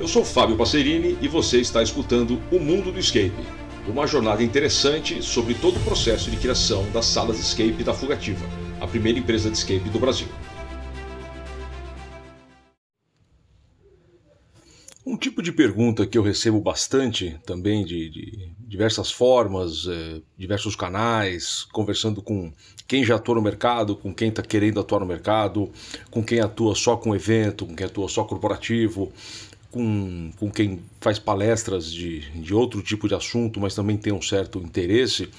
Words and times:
Eu 0.00 0.08
sou 0.08 0.24
Fábio 0.24 0.56
Passerini 0.56 1.18
e 1.20 1.28
você 1.28 1.60
está 1.60 1.82
escutando 1.82 2.40
O 2.50 2.58
Mundo 2.58 2.90
do 2.90 2.98
Escape, 2.98 3.32
uma 3.86 4.06
jornada 4.06 4.42
interessante 4.42 5.22
sobre 5.22 5.54
todo 5.54 5.76
o 5.76 5.84
processo 5.84 6.30
de 6.30 6.36
criação 6.38 6.90
das 6.92 7.04
salas 7.06 7.36
de 7.36 7.42
escape 7.42 7.84
da 7.84 7.92
Fugativa, 7.92 8.44
a 8.80 8.86
primeira 8.86 9.18
empresa 9.18 9.50
de 9.50 9.56
escape 9.56 9.88
do 9.90 10.00
Brasil. 10.00 10.26
Um 15.04 15.16
tipo 15.16 15.42
de 15.42 15.52
pergunta 15.52 16.06
que 16.06 16.16
eu 16.16 16.22
recebo 16.22 16.60
bastante 16.60 17.38
também 17.44 17.84
de, 17.84 18.08
de 18.08 18.52
diversas 18.60 19.10
formas, 19.10 19.86
é, 19.86 20.22
diversos 20.38 20.74
canais, 20.74 21.64
conversando 21.72 22.22
com 22.22 22.52
quem 22.86 23.04
já 23.04 23.16
atua 23.16 23.34
no 23.34 23.42
mercado, 23.42 23.96
com 23.96 24.14
quem 24.14 24.28
está 24.28 24.42
querendo 24.42 24.80
atuar 24.80 25.00
no 25.00 25.06
mercado, 25.06 25.70
com 26.10 26.22
quem 26.24 26.40
atua 26.40 26.74
só 26.74 26.96
com 26.96 27.14
evento, 27.14 27.66
com 27.66 27.74
quem 27.74 27.86
atua 27.86 28.08
só 28.08 28.24
corporativo, 28.24 29.12
com, 29.72 30.30
com 30.36 30.50
quem 30.50 30.80
faz 31.00 31.18
palestras 31.18 31.90
de, 31.90 32.20
de 32.40 32.54
outro 32.54 32.82
tipo 32.82 33.08
de 33.08 33.14
assunto, 33.14 33.58
mas 33.58 33.74
também 33.74 33.96
tem 33.96 34.12
um 34.12 34.22
certo 34.22 34.58
interesse, 34.58 35.30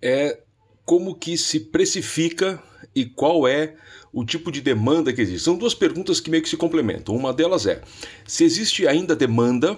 é 0.00 0.38
como 0.84 1.14
que 1.14 1.36
se 1.36 1.58
precifica 1.58 2.62
e 2.94 3.06
qual 3.06 3.48
é 3.48 3.74
o 4.12 4.24
tipo 4.24 4.52
de 4.52 4.60
demanda 4.60 5.12
que 5.12 5.20
existe? 5.20 5.42
São 5.42 5.56
duas 5.56 5.74
perguntas 5.74 6.20
que 6.20 6.30
meio 6.30 6.42
que 6.42 6.48
se 6.48 6.56
complementam. 6.56 7.16
Uma 7.16 7.32
delas 7.32 7.66
é 7.66 7.80
se 8.26 8.44
existe 8.44 8.86
ainda 8.86 9.16
demanda, 9.16 9.76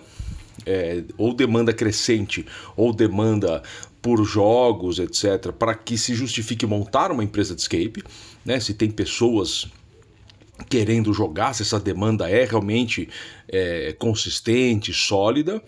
é, 0.66 1.02
ou 1.16 1.32
demanda 1.32 1.72
crescente, 1.72 2.44
ou 2.76 2.92
demanda 2.92 3.62
por 4.02 4.22
jogos, 4.24 4.98
etc., 4.98 5.52
para 5.52 5.74
que 5.74 5.96
se 5.96 6.14
justifique 6.14 6.66
montar 6.66 7.10
uma 7.10 7.24
empresa 7.24 7.54
de 7.54 7.60
escape, 7.60 8.02
né? 8.44 8.60
se 8.60 8.74
tem 8.74 8.90
pessoas 8.90 9.68
querendo 10.68 11.12
jogar, 11.12 11.54
se 11.54 11.62
essa 11.62 11.78
demanda 11.78 12.28
é 12.28 12.44
realmente 12.44 13.08
é, 13.48 13.94
consistente, 13.98 14.92
sólida, 14.92 15.62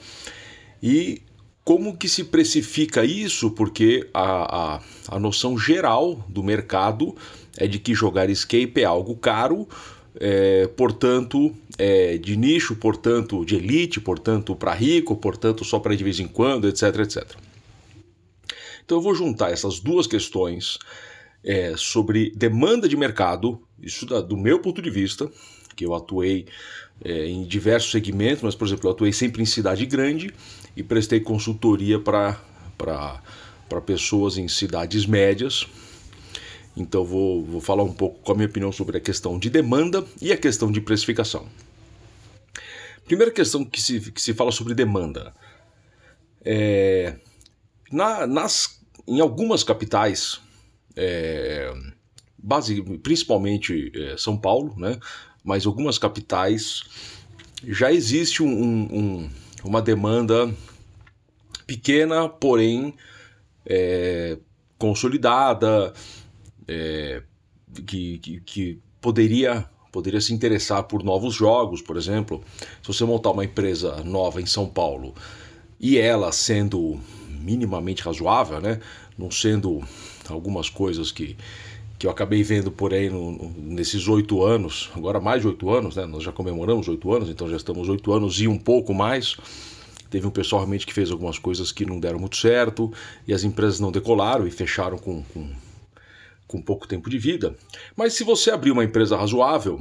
e 0.83 1.22
como 1.64 1.96
que 1.96 2.08
se 2.08 2.24
precifica 2.24 3.05
isso, 3.05 3.50
porque 3.50 4.08
a, 4.12 4.77
a, 4.77 4.80
a 5.08 5.20
noção 5.20 5.58
geral 5.58 6.24
do 6.28 6.42
mercado 6.42 7.14
é 7.56 7.66
de 7.66 7.78
que 7.78 7.94
jogar 7.94 8.30
escape 8.30 8.80
é 8.80 8.84
algo 8.84 9.16
caro, 9.16 9.68
é, 10.18 10.66
portanto, 10.68 11.55
é, 11.78 12.18
de 12.18 12.36
nicho, 12.36 12.74
portanto, 12.77 13.44
de 13.44 13.56
elite, 13.56 14.00
portanto, 14.00 14.56
para 14.56 14.72
rico, 14.72 15.16
portanto, 15.16 15.64
só 15.64 15.78
para 15.78 15.94
de 15.94 16.02
vez 16.02 16.18
em 16.18 16.27
quando, 16.27 16.66
etc, 16.68 16.83
etc. 17.00 17.24
Então 18.84 18.98
eu 18.98 19.02
vou 19.02 19.14
juntar 19.14 19.52
essas 19.52 19.78
duas 19.78 20.06
questões 20.06 20.78
é, 21.44 21.74
sobre 21.77 22.33
demanda 22.34 22.88
de 22.88 22.96
mercado, 22.96 23.62
isso 23.83 24.06
da, 24.06 24.20
do 24.20 24.36
meu 24.36 24.61
ponto 24.61 24.81
de 24.81 24.91
vista, 24.91 25.31
que 25.77 25.84
eu 25.84 25.95
atuei 25.95 26.47
é, 27.03 27.27
em 27.27 27.45
diversos 27.45 27.91
segmentos, 27.91 28.42
mas, 28.42 28.55
por 28.55 28.67
exemplo, 28.67 28.89
eu 28.89 28.92
atuei 28.92 29.12
sempre 29.12 29.42
em 29.42 29.47
cidade 29.47 29.86
grande 29.86 30.33
e 30.77 30.83
prestei 30.83 31.20
consultoria 31.20 31.98
para 31.98 32.36
pessoas 33.86 34.36
em 34.36 34.48
cidades 34.48 35.06
médias, 35.06 35.67
então 36.77 37.05
vou, 37.05 37.45
vou 37.45 37.61
falar 37.61 37.83
um 37.83 37.92
pouco 37.92 38.20
com 38.20 38.33
a 38.33 38.34
minha 38.34 38.48
opinião 38.48 38.73
sobre 38.73 38.97
a 38.97 39.01
questão 39.01 39.39
de 39.39 39.51
demanda 39.51 40.05
e 40.20 40.33
a 40.33 40.36
questão 40.36 40.70
de 40.70 40.81
precificação. 40.81 41.48
Primeira 43.05 43.33
questão 43.33 43.64
que 43.64 43.83
se, 43.83 44.12
que 44.12 44.23
se 44.23 44.33
fala 44.33 44.53
sobre 44.53 44.73
demanda. 44.73 45.34
É, 46.45 47.17
na, 47.91 48.27
nas, 48.27 48.81
em 49.06 49.20
algumas 49.20 49.64
capitais, 49.64 50.41
é, 50.95 51.73
base, 52.42 52.83
principalmente 52.98 53.92
é, 53.94 54.16
São 54.16 54.36
Paulo, 54.36 54.74
né, 54.77 54.98
mas 55.44 55.66
algumas 55.66 55.98
capitais, 55.98 56.83
já 57.66 57.92
existe 57.92 58.42
um, 58.42 58.48
um, 58.48 59.30
uma 59.64 59.80
demanda 59.83 60.52
pequena, 61.66 62.28
porém 62.28 62.95
é, 63.64 64.39
consolidada, 64.78 65.92
é, 66.67 67.23
que, 67.86 68.18
que, 68.18 68.40
que 68.40 68.78
poderia 69.01 69.68
poderia 69.92 70.20
se 70.20 70.33
interessar 70.33 70.84
por 70.84 71.02
novos 71.02 71.34
jogos, 71.34 71.83
por 71.83 71.96
exemplo. 71.96 72.42
Se 72.80 72.86
você 72.86 73.05
montar 73.05 73.30
uma 73.30 73.45
empresa 73.45 74.02
nova 74.05 74.40
em 74.40 74.46
São 74.46 74.68
Paulo 74.68 75.14
e 75.80 75.98
ela 75.98 76.30
sendo 76.30 77.01
minimamente 77.28 78.02
razoável, 78.02 78.61
né? 78.61 78.80
não 79.18 79.30
sendo 79.30 79.83
algumas 80.28 80.70
coisas 80.70 81.11
que, 81.11 81.36
que 82.00 82.06
eu 82.06 82.11
acabei 82.11 82.42
vendo 82.42 82.72
por 82.72 82.94
aí 82.94 83.11
no, 83.11 83.52
nesses 83.58 84.08
oito 84.08 84.42
anos, 84.42 84.90
agora 84.96 85.20
mais 85.20 85.42
de 85.42 85.48
oito 85.48 85.68
anos, 85.68 85.96
né? 85.96 86.06
nós 86.06 86.22
já 86.22 86.33
comemoramos 86.33 86.88
oito 86.88 87.12
anos, 87.12 87.28
então 87.28 87.46
já 87.46 87.58
estamos 87.58 87.90
oito 87.90 88.11
anos 88.11 88.40
e 88.40 88.48
um 88.48 88.56
pouco 88.56 88.94
mais. 88.94 89.36
Teve 90.08 90.27
um 90.27 90.30
pessoal 90.30 90.62
realmente 90.62 90.86
que 90.86 90.94
fez 90.94 91.10
algumas 91.10 91.39
coisas 91.39 91.70
que 91.70 91.84
não 91.84 92.00
deram 92.00 92.18
muito 92.18 92.39
certo 92.39 92.90
e 93.28 93.34
as 93.34 93.44
empresas 93.44 93.78
não 93.78 93.92
decolaram 93.92 94.46
e 94.46 94.50
fecharam 94.50 94.96
com, 94.96 95.22
com 95.22 95.46
com 96.50 96.60
pouco 96.60 96.89
tempo 96.89 97.08
de 97.08 97.16
vida. 97.16 97.55
Mas 97.94 98.14
se 98.14 98.24
você 98.24 98.50
abrir 98.50 98.72
uma 98.72 98.83
empresa 98.83 99.16
razoável, 99.16 99.78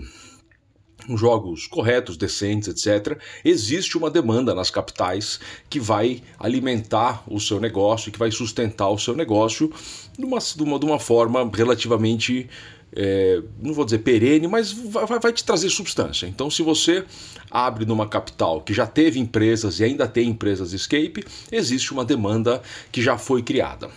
jogos 1.16 1.68
corretos, 1.68 2.18
decentes, 2.18 2.68
etc., 2.68 3.18
existe 3.44 3.98
uma 3.98 4.10
demanda 4.10 4.54
nas 4.54 4.70
capitais 4.70 5.40
que 5.70 5.80
vai 5.80 6.22
alimentar 6.40 7.24
o 7.28 7.40
seu 7.40 7.60
negócio, 7.60 8.12
que 8.12 8.20
vai 8.20 8.32
sustentar 8.32 8.90
o 8.90 8.98
seu 8.98 9.16
negócio 9.16 9.72
de 10.18 10.26
uma, 10.26 10.40
de 10.40 10.86
uma, 10.86 11.00
forma 11.00 11.50
relativamente. 11.54 12.50
É, 12.92 13.44
não 13.62 13.72
vou 13.72 13.86
dizer 13.86 14.00
perene, 14.00 14.48
mas 14.48 14.72
vai, 14.72 15.20
vai 15.20 15.32
te 15.32 15.44
trazer 15.44 15.70
substância. 15.70 16.26
Então, 16.26 16.50
se 16.50 16.64
você 16.64 17.06
abre 17.52 17.86
numa 17.86 18.08
capital 18.08 18.62
que 18.62 18.74
já 18.74 18.88
teve 18.88 19.20
empresas 19.20 19.80
e 19.80 19.84
ainda 19.84 20.08
tem 20.08 20.30
empresas 20.30 20.74
escape, 20.74 21.24
existe 21.52 21.92
uma 21.94 22.04
demanda 22.04 22.62
que 22.92 23.00
já 23.00 23.16
foi 23.16 23.44
criada. 23.44 23.92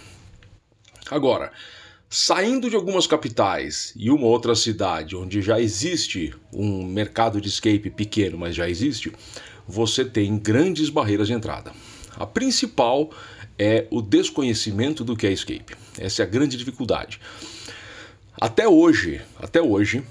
Agora, 1.11 1.51
Saindo 2.15 2.69
de 2.69 2.77
algumas 2.77 3.07
capitais 3.07 3.95
e 3.97 4.11
uma 4.11 4.27
outra 4.27 4.55
cidade 4.55 5.17
onde 5.17 5.41
já 5.41 5.59
existe 5.59 6.35
um 6.53 6.85
mercado 6.85 7.41
de 7.41 7.49
escape 7.49 7.89
pequeno, 7.89 8.37
mas 8.37 8.55
já 8.55 8.69
existe, 8.69 9.11
você 9.67 10.05
tem 10.05 10.37
grandes 10.37 10.91
barreiras 10.91 11.27
de 11.27 11.33
entrada. 11.33 11.73
A 12.15 12.27
principal 12.27 13.11
é 13.59 13.87
o 13.91 14.03
desconhecimento 14.03 15.03
do 15.03 15.17
que 15.17 15.27
é 15.27 15.33
escape. 15.33 15.75
Essa 15.97 16.23
é 16.23 16.27
a 16.27 16.29
grande 16.29 16.59
dificuldade. 16.59 17.19
Até 18.39 18.69
hoje, 18.69 19.23
até 19.39 19.63
hoje, 19.63 20.05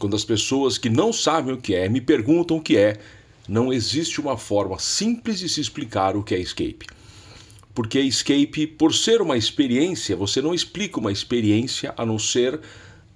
quando 0.00 0.16
as 0.16 0.24
pessoas 0.24 0.76
que 0.76 0.90
não 0.90 1.12
sabem 1.12 1.54
o 1.54 1.58
que 1.58 1.76
é 1.76 1.88
me 1.88 2.00
perguntam 2.00 2.56
o 2.56 2.60
que 2.60 2.76
é, 2.76 2.98
não 3.48 3.72
existe 3.72 4.20
uma 4.20 4.36
forma 4.36 4.80
simples 4.80 5.38
de 5.38 5.48
se 5.48 5.60
explicar 5.60 6.16
o 6.16 6.24
que 6.24 6.34
é 6.34 6.40
escape 6.40 6.86
porque 7.76 8.00
escape, 8.00 8.66
por 8.66 8.94
ser 8.94 9.20
uma 9.20 9.36
experiência, 9.36 10.16
você 10.16 10.40
não 10.40 10.54
explica 10.54 10.98
uma 10.98 11.12
experiência 11.12 11.92
a 11.94 12.06
não 12.06 12.18
ser 12.18 12.58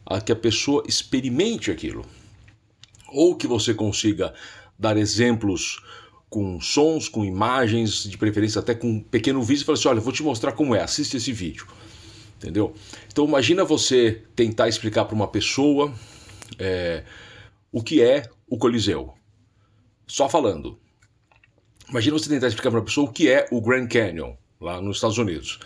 a 0.04 0.20
que 0.20 0.30
a 0.30 0.36
pessoa 0.36 0.84
experimente 0.86 1.70
aquilo. 1.70 2.04
Ou 3.08 3.34
que 3.34 3.46
você 3.46 3.72
consiga 3.72 4.34
dar 4.78 4.98
exemplos 4.98 5.82
com 6.28 6.60
sons, 6.60 7.08
com 7.08 7.24
imagens, 7.24 8.04
de 8.04 8.18
preferência 8.18 8.58
até 8.58 8.74
com 8.74 8.86
um 8.86 9.00
pequeno 9.00 9.42
vídeo 9.42 9.62
e 9.62 9.64
falar 9.64 9.78
assim: 9.78 9.88
olha, 9.88 10.00
vou 10.00 10.12
te 10.12 10.22
mostrar 10.22 10.52
como 10.52 10.74
é, 10.74 10.82
assiste 10.82 11.16
esse 11.16 11.32
vídeo. 11.32 11.66
Entendeu? 12.36 12.74
Então 13.10 13.24
imagina 13.24 13.64
você 13.64 14.24
tentar 14.36 14.68
explicar 14.68 15.06
para 15.06 15.14
uma 15.14 15.28
pessoa 15.28 15.90
é, 16.58 17.02
o 17.72 17.82
que 17.82 18.02
é 18.02 18.28
o 18.46 18.58
Coliseu. 18.58 19.14
Só 20.06 20.28
falando. 20.28 20.78
Imagina 21.88 22.18
você 22.18 22.28
tentar 22.28 22.48
explicar 22.48 22.70
para 22.70 22.80
uma 22.80 22.84
pessoa 22.84 23.08
o 23.08 23.12
que 23.12 23.26
é 23.26 23.48
o 23.50 23.58
Grand 23.62 23.88
Canyon 23.88 24.34
lá 24.60 24.80
nos 24.80 24.98
Estados 24.98 25.18
Unidos. 25.18 25.58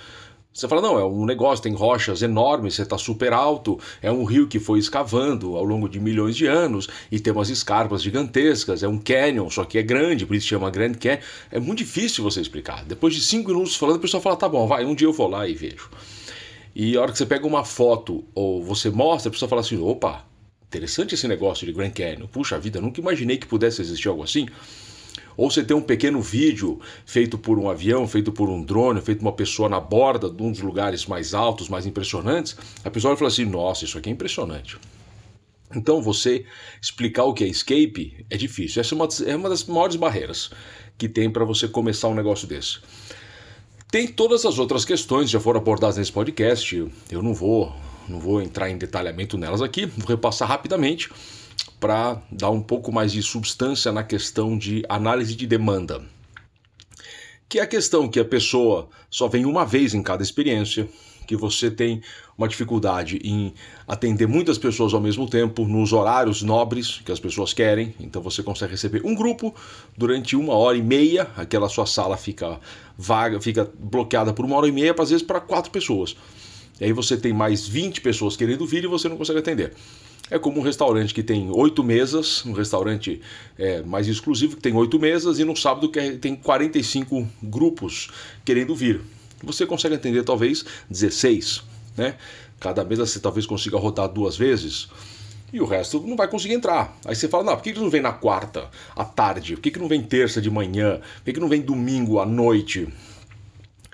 Você 0.52 0.68
fala, 0.68 0.80
não, 0.80 0.96
é 0.96 1.04
um 1.04 1.26
negócio, 1.26 1.64
tem 1.64 1.74
rochas 1.74 2.22
enormes, 2.22 2.74
você 2.74 2.82
está 2.82 2.96
super 2.96 3.32
alto, 3.32 3.76
é 4.00 4.08
um 4.12 4.22
rio 4.22 4.46
que 4.46 4.60
foi 4.60 4.78
escavando 4.78 5.56
ao 5.56 5.64
longo 5.64 5.88
de 5.88 5.98
milhões 5.98 6.36
de 6.36 6.46
anos 6.46 6.88
e 7.10 7.18
tem 7.18 7.32
umas 7.32 7.48
escarpas 7.48 8.00
gigantescas, 8.00 8.84
é 8.84 8.86
um 8.86 8.96
canyon, 8.96 9.50
só 9.50 9.64
que 9.64 9.78
é 9.78 9.82
grande, 9.82 10.24
por 10.24 10.36
isso 10.36 10.46
chama 10.46 10.70
Grand 10.70 10.94
Canyon. 10.94 11.18
É 11.50 11.58
muito 11.58 11.78
difícil 11.78 12.22
você 12.22 12.40
explicar. 12.40 12.84
Depois 12.84 13.12
de 13.12 13.20
cinco 13.20 13.50
minutos 13.50 13.74
falando, 13.74 13.96
a 13.96 14.00
pessoa 14.00 14.20
fala, 14.20 14.36
tá 14.36 14.48
bom, 14.48 14.68
vai, 14.68 14.84
um 14.84 14.94
dia 14.94 15.08
eu 15.08 15.12
vou 15.12 15.26
lá 15.26 15.48
e 15.48 15.54
vejo. 15.54 15.90
E 16.72 16.96
a 16.96 17.00
hora 17.00 17.10
que 17.10 17.18
você 17.18 17.26
pega 17.26 17.44
uma 17.44 17.64
foto 17.64 18.24
ou 18.32 18.62
você 18.62 18.90
mostra, 18.90 19.30
a 19.30 19.32
pessoa 19.32 19.48
fala 19.48 19.60
assim, 19.60 19.82
opa, 19.82 20.24
interessante 20.68 21.16
esse 21.16 21.26
negócio 21.26 21.66
de 21.66 21.72
Grand 21.72 21.90
Canyon. 21.90 22.28
Puxa 22.28 22.60
vida, 22.60 22.80
nunca 22.80 23.00
imaginei 23.00 23.38
que 23.38 23.46
pudesse 23.48 23.80
existir 23.82 24.06
algo 24.06 24.22
assim. 24.22 24.46
Ou 25.36 25.50
você 25.50 25.64
tem 25.64 25.76
um 25.76 25.82
pequeno 25.82 26.20
vídeo 26.20 26.80
feito 27.04 27.36
por 27.36 27.58
um 27.58 27.68
avião, 27.68 28.06
feito 28.06 28.32
por 28.32 28.48
um 28.48 28.62
drone, 28.62 29.00
feito 29.00 29.18
por 29.18 29.26
uma 29.26 29.32
pessoa 29.32 29.68
na 29.68 29.80
borda 29.80 30.30
de 30.30 30.42
um 30.42 30.50
dos 30.50 30.60
lugares 30.60 31.06
mais 31.06 31.34
altos, 31.34 31.68
mais 31.68 31.86
impressionantes, 31.86 32.56
a 32.84 32.90
pessoa 32.90 33.12
vai 33.12 33.18
falar 33.18 33.28
assim: 33.28 33.44
nossa, 33.44 33.84
isso 33.84 33.98
aqui 33.98 34.08
é 34.08 34.12
impressionante. 34.12 34.78
Então 35.74 36.00
você 36.00 36.44
explicar 36.80 37.24
o 37.24 37.34
que 37.34 37.44
é 37.44 37.48
escape 37.48 38.24
é 38.30 38.36
difícil. 38.36 38.80
Essa 38.80 38.94
é 38.94 38.96
uma, 38.96 39.08
é 39.26 39.36
uma 39.36 39.48
das 39.48 39.64
maiores 39.64 39.96
barreiras 39.96 40.50
que 40.96 41.08
tem 41.08 41.30
para 41.30 41.44
você 41.44 41.66
começar 41.66 42.08
um 42.08 42.14
negócio 42.14 42.46
desse. 42.46 42.78
Tem 43.90 44.06
todas 44.06 44.44
as 44.44 44.58
outras 44.58 44.84
questões 44.84 45.30
já 45.30 45.38
foram 45.38 45.60
abordadas 45.60 45.96
nesse 45.96 46.12
podcast. 46.12 46.90
Eu 47.10 47.22
não 47.22 47.34
vou, 47.34 47.74
não 48.08 48.18
vou 48.18 48.42
entrar 48.42 48.70
em 48.70 48.76
detalhamento 48.76 49.38
nelas 49.38 49.62
aqui, 49.62 49.86
vou 49.86 50.08
repassar 50.08 50.48
rapidamente. 50.48 51.10
Para 51.80 52.22
dar 52.30 52.50
um 52.50 52.62
pouco 52.62 52.92
mais 52.92 53.12
de 53.12 53.22
substância 53.22 53.92
na 53.92 54.02
questão 54.02 54.56
de 54.56 54.84
análise 54.88 55.34
de 55.34 55.46
demanda. 55.46 56.02
Que 57.48 57.58
é 57.58 57.62
a 57.62 57.66
questão 57.66 58.08
que 58.08 58.18
a 58.18 58.24
pessoa 58.24 58.88
só 59.10 59.28
vem 59.28 59.44
uma 59.44 59.64
vez 59.64 59.94
em 59.94 60.02
cada 60.02 60.22
experiência, 60.22 60.88
que 61.26 61.36
você 61.36 61.70
tem 61.70 62.02
uma 62.36 62.48
dificuldade 62.48 63.18
em 63.22 63.54
atender 63.86 64.26
muitas 64.26 64.58
pessoas 64.58 64.92
ao 64.92 65.00
mesmo 65.00 65.28
tempo, 65.28 65.64
nos 65.64 65.92
horários 65.92 66.42
nobres 66.42 67.00
que 67.04 67.12
as 67.12 67.20
pessoas 67.20 67.52
querem. 67.52 67.94
Então 68.00 68.20
você 68.20 68.42
consegue 68.42 68.72
receber 68.72 69.02
um 69.04 69.14
grupo 69.14 69.54
durante 69.96 70.36
uma 70.36 70.54
hora 70.54 70.76
e 70.76 70.82
meia, 70.82 71.28
aquela 71.36 71.68
sua 71.68 71.86
sala 71.86 72.16
fica 72.16 72.60
vaga, 72.96 73.40
fica 73.40 73.70
bloqueada 73.78 74.32
por 74.32 74.44
uma 74.44 74.56
hora 74.56 74.68
e 74.68 74.72
meia, 74.72 74.94
às 74.98 75.10
vezes 75.10 75.24
para 75.24 75.40
quatro 75.40 75.70
pessoas. 75.70 76.16
E 76.80 76.84
aí 76.84 76.92
você 76.92 77.16
tem 77.16 77.32
mais 77.32 77.66
20 77.66 78.00
pessoas 78.00 78.36
querendo 78.36 78.66
vir 78.66 78.84
e 78.84 78.88
você 78.88 79.08
não 79.08 79.16
consegue 79.16 79.38
atender. 79.38 79.72
É 80.30 80.38
como 80.38 80.58
um 80.58 80.62
restaurante 80.62 81.12
que 81.12 81.22
tem 81.22 81.50
oito 81.50 81.84
mesas, 81.84 82.44
um 82.46 82.52
restaurante 82.52 83.20
é, 83.58 83.82
mais 83.82 84.08
exclusivo 84.08 84.56
que 84.56 84.62
tem 84.62 84.74
oito 84.74 84.98
mesas, 84.98 85.38
e 85.38 85.44
no 85.44 85.54
sábado 85.54 85.90
que 85.90 86.12
tem 86.12 86.34
45 86.34 87.28
grupos 87.42 88.08
querendo 88.44 88.74
vir. 88.74 89.02
Você 89.42 89.66
consegue 89.66 89.94
atender 89.94 90.24
talvez 90.24 90.64
16, 90.88 91.62
né? 91.96 92.16
Cada 92.58 92.82
mesa 92.84 93.04
você 93.04 93.20
talvez 93.20 93.44
consiga 93.44 93.76
rodar 93.76 94.08
duas 94.08 94.36
vezes 94.36 94.88
e 95.54 95.60
o 95.60 95.66
resto 95.66 96.00
não 96.00 96.16
vai 96.16 96.26
conseguir 96.26 96.54
entrar. 96.54 96.98
Aí 97.04 97.14
você 97.14 97.28
fala, 97.28 97.44
não, 97.44 97.54
por 97.54 97.62
que, 97.62 97.72
que 97.72 97.78
não 97.78 97.88
vem 97.88 98.00
na 98.00 98.12
quarta, 98.12 98.68
à 98.96 99.04
tarde? 99.04 99.54
Por 99.54 99.62
que, 99.62 99.70
que 99.70 99.78
não 99.78 99.86
vem 99.86 100.02
terça 100.02 100.40
de 100.40 100.50
manhã? 100.50 100.98
Por 100.98 101.24
que, 101.26 101.34
que 101.34 101.40
não 101.40 101.48
vem 101.48 101.60
domingo 101.60 102.18
à 102.18 102.26
noite? 102.26 102.88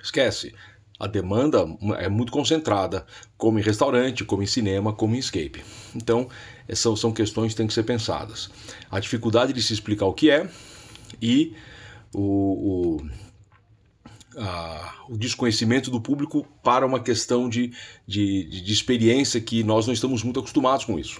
Esquece. 0.01 0.55
A 1.01 1.07
demanda 1.07 1.67
é 1.97 2.07
muito 2.07 2.31
concentrada, 2.31 3.07
como 3.35 3.57
em 3.57 3.61
restaurante, 3.63 4.23
como 4.23 4.43
em 4.43 4.45
cinema, 4.45 4.93
como 4.93 5.15
em 5.15 5.17
escape. 5.17 5.63
Então, 5.95 6.29
essas 6.67 6.99
são 6.99 7.11
questões 7.11 7.53
que 7.53 7.57
têm 7.57 7.65
que 7.65 7.73
ser 7.73 7.81
pensadas. 7.81 8.51
A 8.91 8.99
dificuldade 8.99 9.51
de 9.51 9.63
se 9.63 9.73
explicar 9.73 10.05
o 10.05 10.13
que 10.13 10.29
é 10.29 10.47
e 11.19 11.55
o, 12.13 12.99
o 12.99 13.09
o 15.09 15.17
desconhecimento 15.17 15.89
do 15.89 15.99
público 15.99 16.47
para 16.63 16.85
uma 16.85 16.99
questão 16.99 17.49
de, 17.49 17.73
de, 18.07 18.61
de, 18.61 18.71
experiência 18.71 19.41
que 19.41 19.61
nós 19.61 19.85
não 19.85 19.93
estamos 19.93 20.23
muito 20.23 20.39
acostumados 20.39 20.85
com 20.85 20.97
isso. 20.97 21.19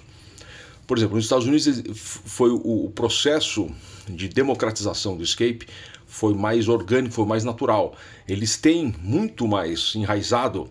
Por 0.86 0.96
exemplo, 0.96 1.16
nos 1.16 1.24
Estados 1.24 1.46
Unidos 1.46 1.82
foi 2.24 2.50
o 2.50 2.90
processo 2.90 3.68
de 4.08 4.28
democratização 4.28 5.16
do 5.16 5.22
escape 5.22 5.66
foi 6.12 6.34
mais 6.34 6.68
orgânico, 6.68 7.14
foi 7.14 7.24
mais 7.24 7.42
natural. 7.42 7.94
Eles 8.28 8.58
têm 8.58 8.94
muito 9.00 9.48
mais 9.48 9.94
enraizado 9.96 10.70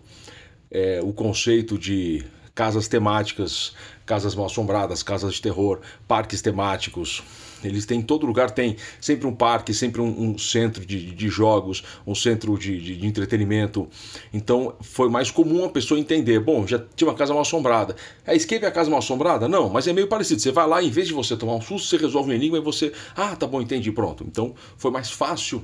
é, 0.70 1.00
o 1.02 1.12
conceito 1.12 1.76
de 1.76 2.24
casas 2.54 2.86
temáticas, 2.86 3.74
casas 4.06 4.36
mal 4.36 4.46
assombradas, 4.46 5.02
casas 5.02 5.34
de 5.34 5.42
terror, 5.42 5.80
parques 6.06 6.40
temáticos, 6.40 7.24
eles 7.68 7.86
têm 7.86 8.00
em 8.00 8.02
todo 8.02 8.26
lugar, 8.26 8.50
tem 8.50 8.76
sempre 9.00 9.26
um 9.26 9.34
parque, 9.34 9.72
sempre 9.72 10.00
um, 10.00 10.30
um 10.30 10.38
centro 10.38 10.84
de, 10.84 11.12
de, 11.12 11.28
jogos, 11.28 11.82
um 12.06 12.14
centro 12.14 12.56
de, 12.58 12.78
de, 12.78 12.96
de, 12.96 13.06
entretenimento. 13.06 13.88
Então 14.32 14.74
foi 14.80 15.08
mais 15.08 15.30
comum 15.30 15.64
a 15.64 15.68
pessoa 15.68 15.98
entender: 15.98 16.40
bom, 16.40 16.66
já 16.66 16.82
tinha 16.94 17.08
uma 17.08 17.16
casa 17.16 17.32
mal 17.32 17.42
assombrada. 17.42 17.96
A 18.26 18.34
escape 18.34 18.64
é 18.64 18.68
a 18.68 18.72
casa 18.72 18.90
mal 18.90 18.98
assombrada? 18.98 19.48
Não, 19.48 19.68
mas 19.68 19.86
é 19.86 19.92
meio 19.92 20.08
parecido. 20.08 20.40
Você 20.40 20.52
vai 20.52 20.66
lá, 20.66 20.82
em 20.82 20.90
vez 20.90 21.08
de 21.08 21.14
você 21.14 21.36
tomar 21.36 21.54
um 21.54 21.60
susto, 21.60 21.88
você 21.88 21.96
resolve 21.96 22.30
um 22.30 22.34
enigma 22.34 22.58
e 22.58 22.60
você, 22.60 22.92
ah, 23.16 23.36
tá 23.36 23.46
bom, 23.46 23.60
entendi, 23.60 23.90
pronto. 23.92 24.24
Então 24.26 24.54
foi 24.76 24.90
mais 24.90 25.10
fácil 25.10 25.62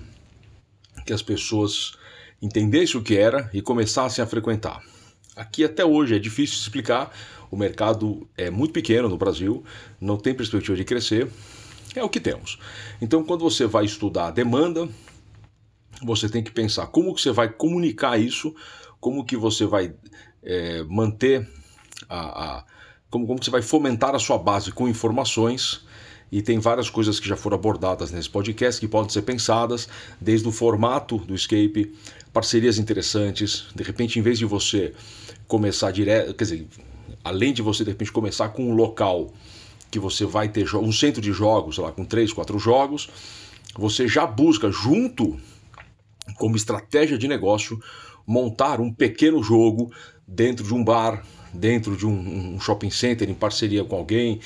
que 1.05 1.12
as 1.12 1.23
pessoas 1.23 1.93
entendessem 2.41 3.01
o 3.01 3.03
que 3.03 3.17
era 3.17 3.51
e 3.53 3.61
começassem 3.61 4.23
a 4.23 4.27
frequentar. 4.27 4.83
Aqui 5.35 5.65
até 5.65 5.85
hoje 5.85 6.17
é 6.17 6.19
difícil 6.19 6.59
explicar, 6.59 7.17
o 7.51 7.56
mercado 7.56 8.29
é 8.37 8.51
muito 8.51 8.73
pequeno 8.73 9.09
no 9.09 9.17
Brasil, 9.17 9.65
não 10.01 10.17
tem 10.17 10.35
perspectiva 10.35 10.77
de 10.77 10.85
crescer, 10.85 11.29
é 11.99 12.05
o 12.05 12.09
que 12.09 12.21
temos. 12.21 12.59
Então, 13.00 13.25
quando 13.25 13.43
você 13.43 13.67
vai 13.67 13.85
estudar 13.85 14.29
a 14.29 14.31
demanda, 14.31 14.89
você 16.03 16.29
tem 16.29 16.43
que 16.43 16.50
pensar 16.50 16.87
como 16.87 17.15
que 17.15 17.21
você 17.21 17.33
vai 17.33 17.49
comunicar 17.49 18.19
isso, 18.19 18.55
como 19.00 19.25
que 19.25 19.37
você 19.37 19.67
vai 19.67 19.93
é, 20.43 20.83
manter 20.85 21.49
a, 22.09 22.59
a 22.59 22.65
como, 23.11 23.27
como 23.27 23.39
que 23.39 23.47
você 23.47 23.50
vai 23.50 23.62
fomentar 23.62 24.15
a 24.15 24.19
sua 24.19 24.39
base 24.39 24.71
com 24.71 24.89
informações 24.89 25.87
e 26.31 26.43
tem 26.43 26.59
várias 26.59 26.91
coisas 26.91 27.19
que 27.19 27.27
já 27.27 27.37
foram 27.37 27.56
abordadas 27.56 28.11
nesse 28.11 28.29
podcast 28.29 28.79
que 28.81 28.87
podem 28.87 29.11
ser 29.11 29.23
pensadas, 29.23 29.89
desde 30.21 30.47
o 30.47 30.53
formato 30.53 31.17
do 31.17 31.35
escape, 31.35 31.94
parcerias 32.33 32.79
interessantes, 32.79 33.67
de 33.75 33.83
repente 33.83 34.19
em 34.19 34.23
vez 34.23 34.39
de 34.39 34.44
você 34.44 34.93
começar 35.47 35.91
direto, 35.91 36.35
quer 36.35 36.44
dizer, 36.44 36.67
além 37.25 37.53
de 37.53 37.62
você 37.62 37.83
de 37.83 37.91
repente 37.91 38.12
começar 38.12 38.51
com 38.51 38.71
um 38.71 38.75
local 38.75 39.33
que 39.90 39.99
você 39.99 40.25
vai 40.25 40.49
ter 40.49 40.75
um 40.76 40.93
centro 40.93 41.20
de 41.20 41.32
jogos, 41.32 41.76
sei 41.76 41.85
lá, 41.85 41.93
com 41.93 42.05
três, 42.05 42.32
quatro 42.32 42.58
jogos, 42.58 43.08
você 43.76 44.06
já 44.06 44.26
busca 44.26 44.70
junto 44.70 45.38
como 46.37 46.56
estratégia 46.56 47.17
de 47.17 47.29
negócio 47.29 47.81
montar 48.26 48.81
um 48.81 48.93
pequeno 48.93 49.43
jogo 49.43 49.90
dentro 50.26 50.64
de 50.64 50.75
um 50.75 50.85
bar, 50.85 51.25
dentro 51.52 51.96
de 51.96 52.06
um, 52.06 52.55
um 52.55 52.61
shopping 52.61 52.90
center 52.90 53.29
em 53.29 53.35
parceria 53.35 53.85
com 53.85 53.96
alguém, 53.96 54.40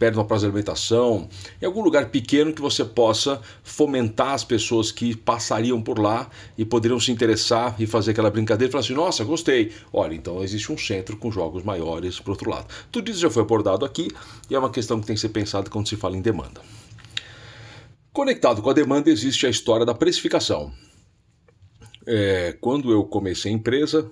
perto 0.00 0.14
de 0.14 0.18
uma 0.18 0.24
praça 0.24 0.40
de 0.40 0.46
alimentação, 0.46 1.28
em 1.60 1.66
algum 1.66 1.82
lugar 1.82 2.08
pequeno 2.08 2.54
que 2.54 2.62
você 2.62 2.82
possa 2.82 3.38
fomentar 3.62 4.32
as 4.32 4.42
pessoas 4.42 4.90
que 4.90 5.14
passariam 5.14 5.80
por 5.82 5.98
lá 5.98 6.30
e 6.56 6.64
poderiam 6.64 6.98
se 6.98 7.12
interessar 7.12 7.76
e 7.78 7.86
fazer 7.86 8.12
aquela 8.12 8.30
brincadeira 8.30 8.70
e 8.70 8.72
falar 8.72 8.82
assim: 8.82 8.94
nossa, 8.94 9.22
gostei. 9.22 9.72
Olha, 9.92 10.14
então 10.14 10.42
existe 10.42 10.72
um 10.72 10.78
centro 10.78 11.18
com 11.18 11.30
jogos 11.30 11.62
maiores 11.62 12.18
para 12.18 12.32
outro 12.32 12.48
lado. 12.48 12.66
Tudo 12.90 13.10
isso 13.10 13.20
já 13.20 13.28
foi 13.28 13.42
abordado 13.42 13.84
aqui 13.84 14.08
e 14.48 14.54
é 14.54 14.58
uma 14.58 14.70
questão 14.70 14.98
que 14.98 15.06
tem 15.06 15.14
que 15.14 15.20
ser 15.20 15.28
pensada 15.28 15.68
quando 15.68 15.86
se 15.86 15.96
fala 15.96 16.16
em 16.16 16.22
demanda. 16.22 16.62
Conectado 18.10 18.62
com 18.62 18.70
a 18.70 18.72
demanda 18.72 19.10
existe 19.10 19.46
a 19.46 19.50
história 19.50 19.84
da 19.84 19.94
precificação. 19.94 20.72
É, 22.06 22.56
quando 22.58 22.90
eu 22.90 23.04
comecei 23.04 23.52
a 23.52 23.54
empresa, 23.54 24.10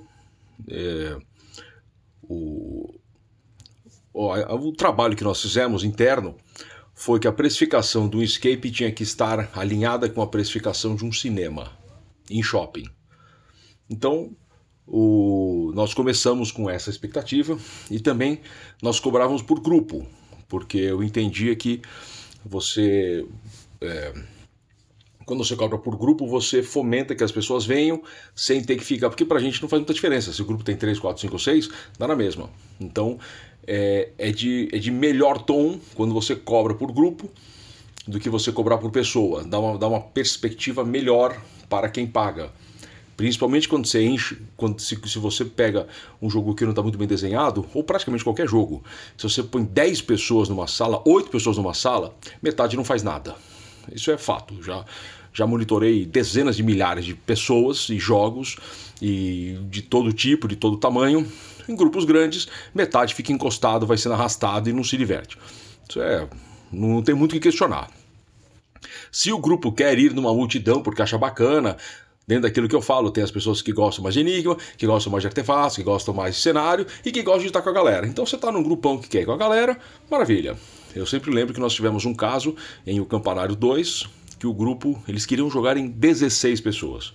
é, 0.68 1.16
o, 2.22 2.77
o 4.18 4.72
trabalho 4.72 5.16
que 5.16 5.24
nós 5.24 5.40
fizemos 5.40 5.84
interno 5.84 6.34
foi 6.94 7.20
que 7.20 7.28
a 7.28 7.32
precificação 7.32 8.08
do 8.08 8.22
escape 8.22 8.70
tinha 8.72 8.90
que 8.90 9.04
estar 9.04 9.50
alinhada 9.54 10.08
com 10.08 10.20
a 10.20 10.26
precificação 10.26 10.96
de 10.96 11.04
um 11.04 11.12
cinema 11.12 11.70
em 12.28 12.42
shopping. 12.42 12.88
Então, 13.88 14.36
o, 14.84 15.70
nós 15.74 15.94
começamos 15.94 16.50
com 16.50 16.68
essa 16.68 16.90
expectativa 16.90 17.56
e 17.90 18.00
também 18.00 18.40
nós 18.82 18.98
cobrávamos 18.98 19.42
por 19.42 19.60
grupo, 19.60 20.04
porque 20.48 20.78
eu 20.78 21.02
entendia 21.02 21.54
que 21.54 21.80
você. 22.44 23.24
É, 23.80 24.12
quando 25.24 25.44
você 25.44 25.54
cobra 25.54 25.76
por 25.76 25.96
grupo, 25.96 26.26
você 26.26 26.62
fomenta 26.62 27.14
que 27.14 27.22
as 27.22 27.30
pessoas 27.30 27.66
venham 27.66 28.02
sem 28.34 28.64
ter 28.64 28.76
que 28.76 28.84
ficar. 28.84 29.10
Porque 29.10 29.26
pra 29.26 29.38
gente 29.38 29.60
não 29.60 29.68
faz 29.68 29.80
muita 29.80 29.92
diferença. 29.92 30.32
Se 30.32 30.40
o 30.40 30.44
grupo 30.44 30.64
tem 30.64 30.74
3, 30.74 30.98
4, 30.98 31.20
5, 31.20 31.38
6, 31.38 31.68
dá 31.98 32.08
na 32.08 32.16
mesma. 32.16 32.48
Então, 32.80 33.18
é, 33.66 34.10
é, 34.18 34.30
de, 34.30 34.68
é 34.72 34.78
de 34.78 34.90
melhor 34.90 35.38
tom 35.42 35.78
quando 35.94 36.14
você 36.14 36.34
cobra 36.34 36.74
por 36.74 36.92
grupo 36.92 37.28
do 38.06 38.18
que 38.18 38.30
você 38.30 38.50
cobrar 38.50 38.78
por 38.78 38.90
pessoa. 38.90 39.44
Dá 39.44 39.58
uma, 39.58 39.78
dá 39.78 39.86
uma 39.86 40.00
perspectiva 40.00 40.84
melhor 40.84 41.40
para 41.68 41.88
quem 41.88 42.06
paga. 42.06 42.50
Principalmente 43.16 43.68
quando 43.68 43.84
você 43.84 44.04
enche, 44.04 44.38
quando 44.56 44.80
se, 44.80 44.96
se 45.06 45.18
você 45.18 45.44
pega 45.44 45.88
um 46.22 46.30
jogo 46.30 46.54
que 46.54 46.62
não 46.62 46.70
está 46.70 46.82
muito 46.82 46.96
bem 46.96 47.08
desenhado, 47.08 47.66
ou 47.74 47.82
praticamente 47.82 48.22
qualquer 48.22 48.46
jogo, 48.46 48.84
se 49.16 49.28
você 49.28 49.42
põe 49.42 49.64
10 49.64 50.02
pessoas 50.02 50.48
numa 50.48 50.68
sala, 50.68 51.02
8 51.04 51.28
pessoas 51.28 51.56
numa 51.56 51.74
sala, 51.74 52.14
metade 52.40 52.76
não 52.76 52.84
faz 52.84 53.02
nada. 53.02 53.34
Isso 53.92 54.10
é 54.10 54.18
fato. 54.18 54.62
Já, 54.62 54.84
já 55.32 55.46
monitorei 55.46 56.04
dezenas 56.04 56.56
de 56.56 56.62
milhares 56.62 57.04
de 57.04 57.14
pessoas 57.14 57.88
e 57.88 57.98
jogos 57.98 58.56
e 59.00 59.58
de 59.70 59.82
todo 59.82 60.12
tipo, 60.12 60.48
de 60.48 60.56
todo 60.56 60.76
tamanho. 60.76 61.26
Em 61.68 61.76
grupos 61.76 62.04
grandes, 62.04 62.48
metade 62.74 63.14
fica 63.14 63.32
encostado, 63.32 63.86
vai 63.86 63.98
sendo 63.98 64.14
arrastado 64.14 64.70
e 64.70 64.72
não 64.72 64.82
se 64.82 64.96
diverte. 64.96 65.38
Isso 65.88 66.00
é, 66.00 66.26
não 66.72 67.02
tem 67.02 67.14
muito 67.14 67.32
o 67.32 67.34
que 67.34 67.40
questionar. 67.40 67.90
Se 69.10 69.32
o 69.32 69.38
grupo 69.38 69.72
quer 69.72 69.98
ir 69.98 70.14
numa 70.14 70.32
multidão 70.32 70.82
porque 70.82 71.02
acha 71.02 71.18
bacana, 71.18 71.76
dentro 72.26 72.42
daquilo 72.42 72.68
que 72.68 72.76
eu 72.76 72.82
falo, 72.82 73.10
tem 73.10 73.24
as 73.24 73.30
pessoas 73.30 73.62
que 73.62 73.72
gostam 73.72 74.02
mais 74.02 74.14
de 74.14 74.20
enigma, 74.20 74.56
que 74.76 74.86
gostam 74.86 75.10
mais 75.10 75.22
de 75.22 75.28
artefatos, 75.28 75.76
que 75.76 75.82
gostam 75.82 76.12
mais 76.12 76.36
de 76.36 76.42
cenário 76.42 76.86
e 77.04 77.10
que 77.10 77.22
gostam 77.22 77.42
de 77.42 77.46
estar 77.48 77.62
com 77.62 77.70
a 77.70 77.72
galera. 77.72 78.06
Então 78.06 78.24
você 78.26 78.36
está 78.36 78.52
num 78.52 78.62
grupão 78.62 78.98
que 78.98 79.08
quer 79.08 79.22
ir 79.22 79.26
com 79.26 79.32
a 79.32 79.36
galera, 79.36 79.78
maravilha. 80.10 80.56
Eu 80.94 81.06
sempre 81.06 81.30
lembro 81.30 81.54
que 81.54 81.60
nós 81.60 81.74
tivemos 81.74 82.04
um 82.04 82.14
caso 82.14 82.54
em 82.86 83.00
O 83.00 83.06
Campanário 83.06 83.54
2, 83.54 84.06
que 84.38 84.46
o 84.46 84.54
grupo, 84.54 85.02
eles 85.06 85.26
queriam 85.26 85.50
jogar 85.50 85.76
em 85.76 85.88
16 85.88 86.60
pessoas. 86.60 87.12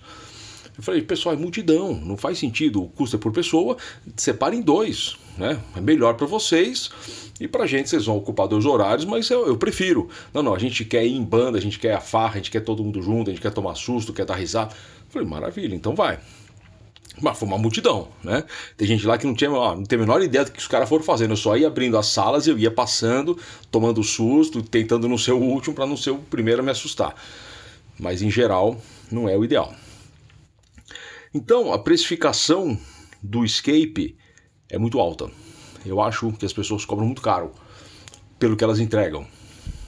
Eu 0.76 0.82
falei, 0.82 1.02
pessoal, 1.02 1.34
é 1.34 1.38
multidão, 1.38 1.94
não 1.94 2.16
faz 2.16 2.38
sentido, 2.38 2.82
o 2.82 2.88
custo 2.88 3.14
é 3.14 3.18
por 3.18 3.32
pessoa, 3.32 3.76
separe 4.16 4.56
em 4.56 4.60
dois, 4.60 5.16
né? 5.38 5.60
É 5.76 5.80
melhor 5.80 6.14
para 6.14 6.26
vocês 6.26 6.90
e 7.40 7.46
para 7.46 7.62
a 7.62 7.66
gente 7.66 7.88
vocês 7.88 8.06
vão 8.06 8.16
ocupar 8.16 8.48
dois 8.48 8.66
horários, 8.66 9.04
mas 9.04 9.30
eu, 9.30 9.46
eu, 9.46 9.56
prefiro. 9.56 10.08
Não, 10.32 10.42
não, 10.42 10.54
a 10.54 10.58
gente 10.58 10.84
quer 10.84 11.04
ir 11.04 11.14
em 11.14 11.22
banda, 11.22 11.58
a 11.58 11.60
gente 11.60 11.78
quer 11.78 11.94
a 11.94 12.00
farra, 12.00 12.34
a 12.34 12.36
gente 12.36 12.50
quer 12.50 12.60
todo 12.60 12.82
mundo 12.82 13.00
junto, 13.00 13.30
a 13.30 13.32
gente 13.32 13.42
quer 13.42 13.52
tomar 13.52 13.76
susto, 13.76 14.12
quer 14.12 14.24
dar 14.24 14.34
risada. 14.34 14.72
Eu 14.72 15.10
falei, 15.10 15.28
maravilha, 15.28 15.74
então 15.76 15.94
vai. 15.94 16.18
Mas 17.20 17.38
foi 17.38 17.46
uma 17.46 17.58
multidão, 17.58 18.08
né? 18.22 18.44
Tem 18.76 18.88
gente 18.88 19.06
lá 19.06 19.16
que 19.16 19.26
não 19.26 19.34
tinha, 19.34 19.50
ó, 19.50 19.76
não 19.76 19.84
tem 19.84 19.96
a 19.96 20.00
menor 20.00 20.20
ideia 20.20 20.44
do 20.44 20.50
que 20.50 20.58
os 20.58 20.66
caras 20.66 20.88
foram 20.88 21.04
fazendo. 21.04 21.30
Eu 21.30 21.36
só 21.36 21.56
ia 21.56 21.68
abrindo 21.68 21.96
as 21.96 22.06
salas, 22.06 22.46
eu 22.46 22.58
ia 22.58 22.70
passando, 22.70 23.38
tomando 23.70 24.02
susto, 24.02 24.62
tentando 24.62 25.08
não 25.08 25.16
ser 25.16 25.32
o 25.32 25.40
último 25.40 25.74
para 25.74 25.86
não 25.86 25.96
ser 25.96 26.10
o 26.10 26.18
primeiro 26.18 26.60
a 26.60 26.64
me 26.64 26.72
assustar. 26.72 27.14
Mas 27.98 28.20
em 28.20 28.30
geral, 28.30 28.80
não 29.10 29.28
é 29.28 29.36
o 29.36 29.44
ideal. 29.44 29.72
Então, 31.32 31.72
a 31.72 31.78
precificação 31.78 32.78
do 33.22 33.44
escape 33.44 34.16
é 34.68 34.78
muito 34.78 34.98
alta. 34.98 35.30
Eu 35.86 36.00
acho 36.00 36.32
que 36.32 36.46
as 36.46 36.52
pessoas 36.52 36.84
cobram 36.84 37.06
muito 37.06 37.22
caro 37.22 37.52
pelo 38.38 38.56
que 38.56 38.64
elas 38.64 38.80
entregam, 38.80 39.26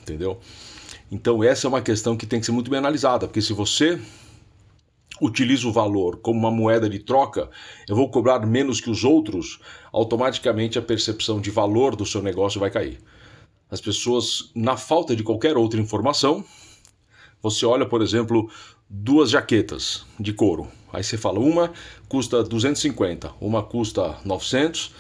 entendeu? 0.02 0.38
Então, 1.11 1.42
essa 1.42 1.66
é 1.66 1.68
uma 1.68 1.80
questão 1.80 2.16
que 2.16 2.26
tem 2.26 2.40
que 2.40 2.47
ser 2.47 2.52
muito 2.52 2.71
bem 2.71 2.78
analisada, 2.78 3.26
porque 3.26 3.42
se 3.42 3.52
você 3.52 4.00
utilizo 5.21 5.69
o 5.69 5.73
valor 5.73 6.19
como 6.19 6.39
uma 6.39 6.51
moeda 6.51 6.89
de 6.89 6.99
troca, 6.99 7.51
eu 7.89 7.97
vou 7.97 8.11
cobrar 8.11 8.47
menos 8.47 8.81
que 8.81 8.91
os 8.91 9.05
outros, 9.05 9.59
automaticamente 9.93 10.79
a 10.79 10.83
percepção 10.83 11.41
de 11.41 11.51
valor 11.51 11.97
do 11.97 12.05
seu 12.05 12.23
negócio 12.23 12.61
vai 12.61 12.71
cair. 12.71 12.99
As 13.71 13.81
pessoas, 13.81 14.51
na 14.55 14.77
falta 14.77 15.17
de 15.17 15.23
qualquer 15.23 15.57
outra 15.57 15.81
informação, 15.81 16.45
você 17.43 17.67
olha, 17.67 17.87
por 17.87 18.03
exemplo, 18.03 18.51
duas 18.89 19.31
jaquetas 19.31 20.05
de 20.19 20.33
couro. 20.33 20.69
Aí 20.93 21.03
você 21.03 21.17
fala, 21.17 21.39
uma 21.39 21.73
custa 22.09 22.43
250, 22.43 23.33
uma 23.41 23.63
custa 23.63 24.17
900. 24.25 24.95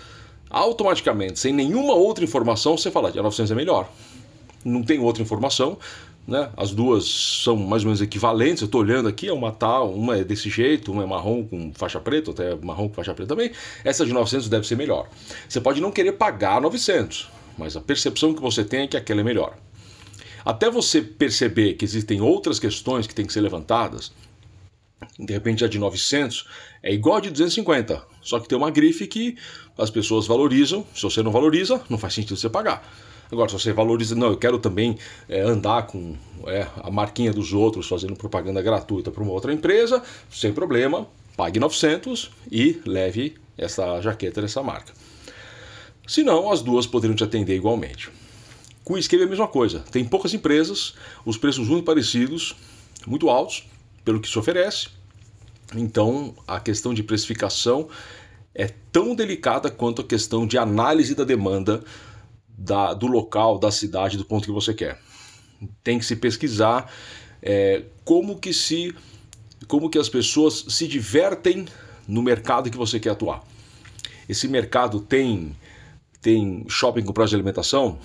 Automaticamente, 0.50 1.38
sem 1.38 1.52
nenhuma 1.52 1.94
outra 1.94 2.24
informação, 2.24 2.76
você 2.76 2.90
fala, 2.90 3.10
a 3.10 3.22
900 3.22 3.50
é 3.50 3.54
melhor. 3.54 3.90
Não 4.64 4.82
tem 4.82 4.98
outra 4.98 5.22
informação, 5.22 5.78
né? 6.26 6.50
As 6.56 6.72
duas 6.72 7.04
são 7.44 7.56
mais 7.56 7.82
ou 7.82 7.86
menos 7.86 8.00
equivalentes. 8.00 8.62
Eu 8.62 8.66
estou 8.66 8.80
olhando 8.80 9.08
aqui, 9.08 9.28
é 9.28 9.32
uma 9.32 9.52
tal, 9.52 9.92
uma 9.92 10.18
é 10.18 10.24
desse 10.24 10.50
jeito, 10.50 10.90
uma 10.90 11.04
é 11.04 11.06
marrom 11.06 11.44
com 11.44 11.72
faixa 11.74 12.00
preta, 12.00 12.32
até 12.32 12.54
marrom 12.56 12.88
com 12.88 12.94
faixa 12.94 13.14
preta 13.14 13.28
também. 13.28 13.52
Essa 13.84 14.04
de 14.04 14.12
900 14.12 14.48
deve 14.48 14.66
ser 14.66 14.76
melhor. 14.76 15.08
Você 15.48 15.60
pode 15.60 15.80
não 15.80 15.92
querer 15.92 16.12
pagar 16.12 16.60
900, 16.60 17.28
mas 17.56 17.76
a 17.76 17.80
percepção 17.80 18.34
que 18.34 18.42
você 18.42 18.64
tem 18.64 18.80
é 18.80 18.86
que 18.86 18.96
aquela 18.96 19.20
é 19.20 19.24
melhor. 19.24 19.56
Até 20.44 20.70
você 20.70 21.02
perceber 21.02 21.74
que 21.74 21.84
existem 21.84 22.20
outras 22.20 22.58
questões 22.58 23.06
que 23.06 23.14
têm 23.14 23.26
que 23.26 23.32
ser 23.32 23.40
levantadas, 23.40 24.12
de 25.18 25.32
repente 25.32 25.64
a 25.64 25.68
de 25.68 25.78
900 25.78 26.46
é 26.82 26.92
igual 26.92 27.16
a 27.16 27.20
de 27.20 27.30
250, 27.30 28.02
só 28.22 28.38
que 28.40 28.48
tem 28.48 28.56
uma 28.56 28.70
grife 28.70 29.06
que 29.06 29.36
as 29.76 29.90
pessoas 29.90 30.26
valorizam. 30.26 30.86
Se 30.94 31.02
você 31.02 31.22
não 31.22 31.32
valoriza, 31.32 31.82
não 31.88 31.98
faz 31.98 32.14
sentido 32.14 32.36
você 32.36 32.48
pagar. 32.48 32.82
Agora, 33.30 33.48
se 33.48 33.58
você 33.58 33.72
valoriza, 33.72 34.14
não, 34.14 34.28
eu 34.28 34.36
quero 34.36 34.58
também 34.58 34.98
é, 35.28 35.40
andar 35.40 35.86
com 35.86 36.16
é, 36.46 36.66
a 36.82 36.90
marquinha 36.90 37.32
dos 37.32 37.52
outros 37.52 37.88
fazendo 37.88 38.14
propaganda 38.14 38.62
gratuita 38.62 39.10
para 39.10 39.22
uma 39.22 39.32
outra 39.32 39.52
empresa, 39.52 40.02
sem 40.30 40.52
problema, 40.52 41.06
pague 41.36 41.58
900 41.58 42.30
e 42.50 42.80
leve 42.86 43.36
essa 43.58 44.00
jaqueta 44.00 44.40
dessa 44.40 44.62
marca. 44.62 44.92
Se 46.06 46.22
não, 46.22 46.52
as 46.52 46.62
duas 46.62 46.86
poderiam 46.86 47.16
te 47.16 47.24
atender 47.24 47.56
igualmente. 47.56 48.10
Com 48.84 48.94
o 48.94 48.98
esquema 48.98 49.24
é 49.24 49.26
a 49.26 49.28
mesma 49.28 49.48
coisa. 49.48 49.80
Tem 49.90 50.04
poucas 50.04 50.32
empresas, 50.32 50.94
os 51.24 51.36
preços 51.36 51.66
muito 51.66 51.84
parecidos, 51.84 52.54
muito 53.04 53.28
altos 53.28 53.66
pelo 54.04 54.20
que 54.20 54.28
se 54.28 54.38
oferece. 54.38 54.88
Então, 55.74 56.32
a 56.46 56.60
questão 56.60 56.94
de 56.94 57.02
precificação 57.02 57.88
é 58.54 58.68
tão 58.92 59.16
delicada 59.16 59.68
quanto 59.68 60.00
a 60.00 60.04
questão 60.04 60.46
de 60.46 60.56
análise 60.56 61.14
da 61.16 61.24
demanda 61.24 61.82
da, 62.56 62.94
do 62.94 63.06
local, 63.06 63.58
da 63.58 63.70
cidade, 63.70 64.16
do 64.16 64.24
ponto 64.24 64.46
que 64.46 64.52
você 64.52 64.72
quer. 64.72 65.00
Tem 65.82 65.98
que 65.98 66.04
se 66.04 66.16
pesquisar 66.16 66.92
é, 67.42 67.84
como 68.04 68.38
que 68.38 68.52
se 68.52 68.94
como 69.66 69.90
que 69.90 69.98
as 69.98 70.08
pessoas 70.08 70.66
se 70.68 70.86
divertem 70.86 71.66
no 72.06 72.22
mercado 72.22 72.70
que 72.70 72.76
você 72.76 73.00
quer 73.00 73.10
atuar. 73.10 73.42
Esse 74.28 74.46
mercado 74.48 75.00
tem 75.00 75.56
tem 76.20 76.64
shopping 76.68 77.02
com 77.02 77.12
prazo 77.12 77.30
de 77.30 77.36
alimentação. 77.36 77.98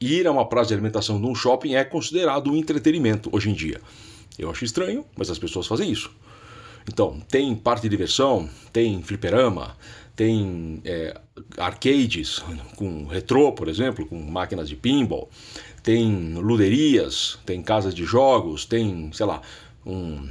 Ir 0.00 0.26
a 0.26 0.32
uma 0.32 0.48
praça 0.48 0.68
de 0.68 0.74
alimentação 0.74 1.18
num 1.18 1.34
shopping 1.34 1.74
é 1.74 1.84
considerado 1.84 2.50
um 2.50 2.56
entretenimento 2.56 3.28
hoje 3.32 3.50
em 3.50 3.52
dia. 3.52 3.80
Eu 4.38 4.50
acho 4.50 4.64
estranho, 4.64 5.04
mas 5.16 5.30
as 5.30 5.38
pessoas 5.38 5.66
fazem 5.66 5.90
isso. 5.90 6.10
Então, 6.88 7.20
tem 7.28 7.54
parte 7.54 7.82
de 7.82 7.88
diversão, 7.90 8.48
tem 8.72 9.02
fliperama, 9.02 9.76
tem 10.20 10.82
é, 10.84 11.18
arcades 11.56 12.44
com 12.76 13.06
retrô, 13.06 13.52
por 13.52 13.68
exemplo, 13.68 14.04
com 14.04 14.20
máquinas 14.20 14.68
de 14.68 14.76
pinball, 14.76 15.30
tem 15.82 16.34
luderias, 16.34 17.38
tem 17.46 17.62
casas 17.62 17.94
de 17.94 18.04
jogos, 18.04 18.66
tem, 18.66 19.10
sei 19.14 19.24
lá, 19.24 19.40
um 19.86 20.28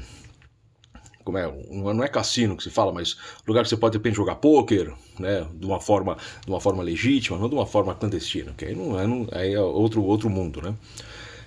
como 1.24 1.40
é, 1.40 1.48
um, 1.48 1.92
não 1.92 2.04
é 2.04 2.08
cassino 2.08 2.56
que 2.56 2.64
se 2.64 2.70
fala, 2.70 2.94
mas 2.94 3.18
lugar 3.48 3.64
que 3.64 3.70
você 3.70 3.78
pode 3.78 3.94
de 3.94 3.98
repente 3.98 4.16
jogar 4.16 4.36
pôquer, 4.36 4.94
né, 5.18 5.48
de 5.56 5.66
uma 5.66 5.80
forma, 5.80 6.18
de 6.46 6.52
uma 6.52 6.62
forma 6.62 6.84
legítima, 6.84 7.40
não 7.40 7.50
de 7.50 7.56
uma 7.56 7.66
forma 7.66 7.96
clandestina, 7.96 8.54
que 8.56 8.66
aí 8.66 8.76
não 8.76 9.00
é, 9.00 9.08
não, 9.08 9.28
aí 9.32 9.56
é 9.56 9.60
outro 9.60 10.04
outro 10.04 10.30
mundo, 10.30 10.62
né? 10.62 10.76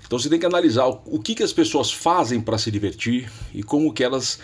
Então 0.04 0.18
você 0.18 0.28
tem 0.28 0.40
que 0.40 0.46
analisar 0.46 0.86
o, 0.88 1.00
o 1.06 1.20
que, 1.20 1.36
que 1.36 1.44
as 1.44 1.52
pessoas 1.52 1.92
fazem 1.92 2.40
para 2.40 2.58
se 2.58 2.72
divertir 2.72 3.30
e 3.54 3.62
como 3.62 3.92
que 3.92 4.02
elas 4.02 4.40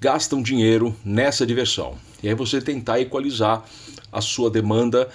gastam 0.00 0.42
dinheiro 0.42 0.94
nessa 1.04 1.46
diversão. 1.46 1.96
E 2.22 2.28
aí 2.28 2.34
você 2.34 2.60
tentar 2.60 3.00
equalizar 3.00 3.64
a 4.12 4.20
sua 4.20 4.50
demanda 4.50 5.08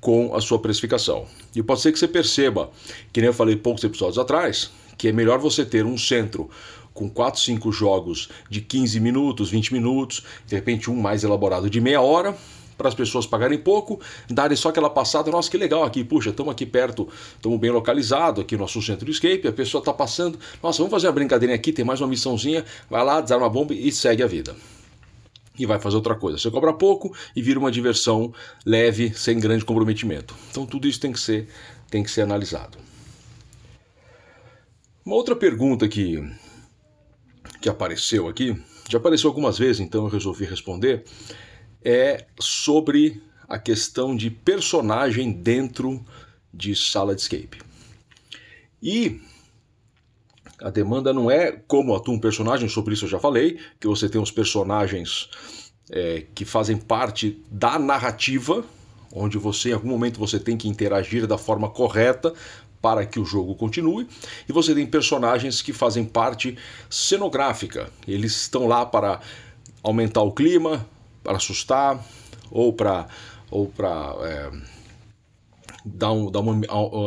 com 0.00 0.34
a 0.34 0.40
sua 0.40 0.58
precificação. 0.58 1.26
E 1.54 1.62
pode 1.62 1.80
ser 1.80 1.92
que 1.92 1.98
você 1.98 2.08
perceba, 2.08 2.70
que 3.12 3.20
nem 3.20 3.28
eu 3.28 3.34
falei 3.34 3.56
poucos 3.56 3.84
episódios 3.84 4.18
atrás, 4.18 4.70
que 4.96 5.08
é 5.08 5.12
melhor 5.12 5.38
você 5.38 5.64
ter 5.64 5.84
um 5.84 5.98
centro 5.98 6.48
com 6.92 7.08
4, 7.08 7.40
5 7.40 7.72
jogos 7.72 8.28
de 8.48 8.60
15 8.60 9.00
minutos, 9.00 9.50
20 9.50 9.72
minutos, 9.72 10.24
de 10.46 10.54
repente 10.54 10.90
um 10.90 10.96
mais 10.96 11.24
elaborado 11.24 11.70
de 11.70 11.80
meia 11.80 12.00
hora, 12.00 12.36
para 12.80 12.88
as 12.88 12.94
pessoas 12.94 13.26
pagarem 13.26 13.58
pouco, 13.58 14.00
darem 14.26 14.56
só 14.56 14.70
aquela 14.70 14.88
passada, 14.88 15.30
nossa, 15.30 15.50
que 15.50 15.58
legal 15.58 15.84
aqui, 15.84 16.02
puxa, 16.02 16.30
estamos 16.30 16.50
aqui 16.50 16.64
perto, 16.64 17.06
estamos 17.36 17.60
bem 17.60 17.70
localizados, 17.70 18.42
aqui 18.42 18.54
no 18.54 18.62
nosso 18.62 18.80
centro 18.80 19.04
de 19.04 19.10
escape, 19.10 19.46
a 19.46 19.52
pessoa 19.52 19.82
está 19.82 19.92
passando, 19.92 20.38
nossa, 20.62 20.78
vamos 20.78 20.90
fazer 20.90 21.06
uma 21.08 21.12
brincadeirinha 21.12 21.54
aqui, 21.54 21.74
tem 21.74 21.84
mais 21.84 22.00
uma 22.00 22.08
missãozinha, 22.08 22.64
vai 22.88 23.04
lá, 23.04 23.20
desarma 23.20 23.44
a 23.44 23.48
bomba 23.50 23.74
e 23.74 23.92
segue 23.92 24.22
a 24.22 24.26
vida. 24.26 24.56
E 25.58 25.66
vai 25.66 25.78
fazer 25.78 25.96
outra 25.96 26.14
coisa. 26.14 26.38
Você 26.38 26.50
cobra 26.50 26.72
pouco 26.72 27.14
e 27.36 27.42
vira 27.42 27.58
uma 27.58 27.70
diversão 27.70 28.32
leve, 28.64 29.12
sem 29.12 29.38
grande 29.38 29.62
comprometimento. 29.62 30.34
Então 30.50 30.64
tudo 30.64 30.88
isso 30.88 30.98
tem 30.98 31.12
que 31.12 31.20
ser, 31.20 31.48
tem 31.90 32.02
que 32.02 32.10
ser 32.10 32.22
analisado. 32.22 32.78
Uma 35.04 35.16
outra 35.16 35.36
pergunta 35.36 35.86
que, 35.86 36.18
que 37.60 37.68
apareceu 37.68 38.26
aqui, 38.26 38.58
já 38.88 38.96
apareceu 38.96 39.28
algumas 39.28 39.58
vezes, 39.58 39.80
então 39.80 40.04
eu 40.04 40.08
resolvi 40.08 40.46
responder, 40.46 41.04
é 41.84 42.26
sobre 42.38 43.22
a 43.48 43.58
questão 43.58 44.14
de 44.14 44.30
personagem 44.30 45.32
dentro 45.32 46.04
de 46.52 46.74
sala 46.74 47.14
de 47.14 47.22
escape. 47.22 47.60
E 48.82 49.20
a 50.60 50.70
demanda 50.70 51.12
não 51.12 51.30
é 51.30 51.52
como 51.66 51.94
atua 51.94 52.14
um 52.14 52.18
personagem, 52.18 52.68
sobre 52.68 52.94
isso 52.94 53.06
eu 53.06 53.08
já 53.08 53.18
falei, 53.18 53.58
que 53.78 53.86
você 53.86 54.08
tem 54.08 54.20
os 54.20 54.30
personagens 54.30 55.28
é, 55.90 56.26
que 56.34 56.44
fazem 56.44 56.76
parte 56.76 57.42
da 57.50 57.78
narrativa, 57.78 58.64
onde 59.12 59.38
você 59.38 59.70
em 59.70 59.72
algum 59.72 59.88
momento 59.88 60.18
você 60.18 60.38
tem 60.38 60.56
que 60.56 60.68
interagir 60.68 61.26
da 61.26 61.38
forma 61.38 61.68
correta 61.68 62.32
para 62.80 63.04
que 63.04 63.18
o 63.18 63.24
jogo 63.24 63.54
continue, 63.54 64.08
e 64.48 64.52
você 64.52 64.74
tem 64.74 64.86
personagens 64.86 65.60
que 65.60 65.72
fazem 65.72 66.04
parte 66.04 66.56
cenográfica. 66.88 67.90
Eles 68.08 68.32
estão 68.32 68.66
lá 68.66 68.86
para 68.86 69.20
aumentar 69.82 70.22
o 70.22 70.32
clima, 70.32 70.86
para 71.22 71.36
assustar 71.36 72.04
ou 72.50 72.72
para 72.72 73.06
ou 73.50 73.66
para 73.66 74.14
é, 74.22 74.50
dar, 75.84 76.12
um, 76.12 76.30
dar 76.30 76.40
uma, 76.40 76.60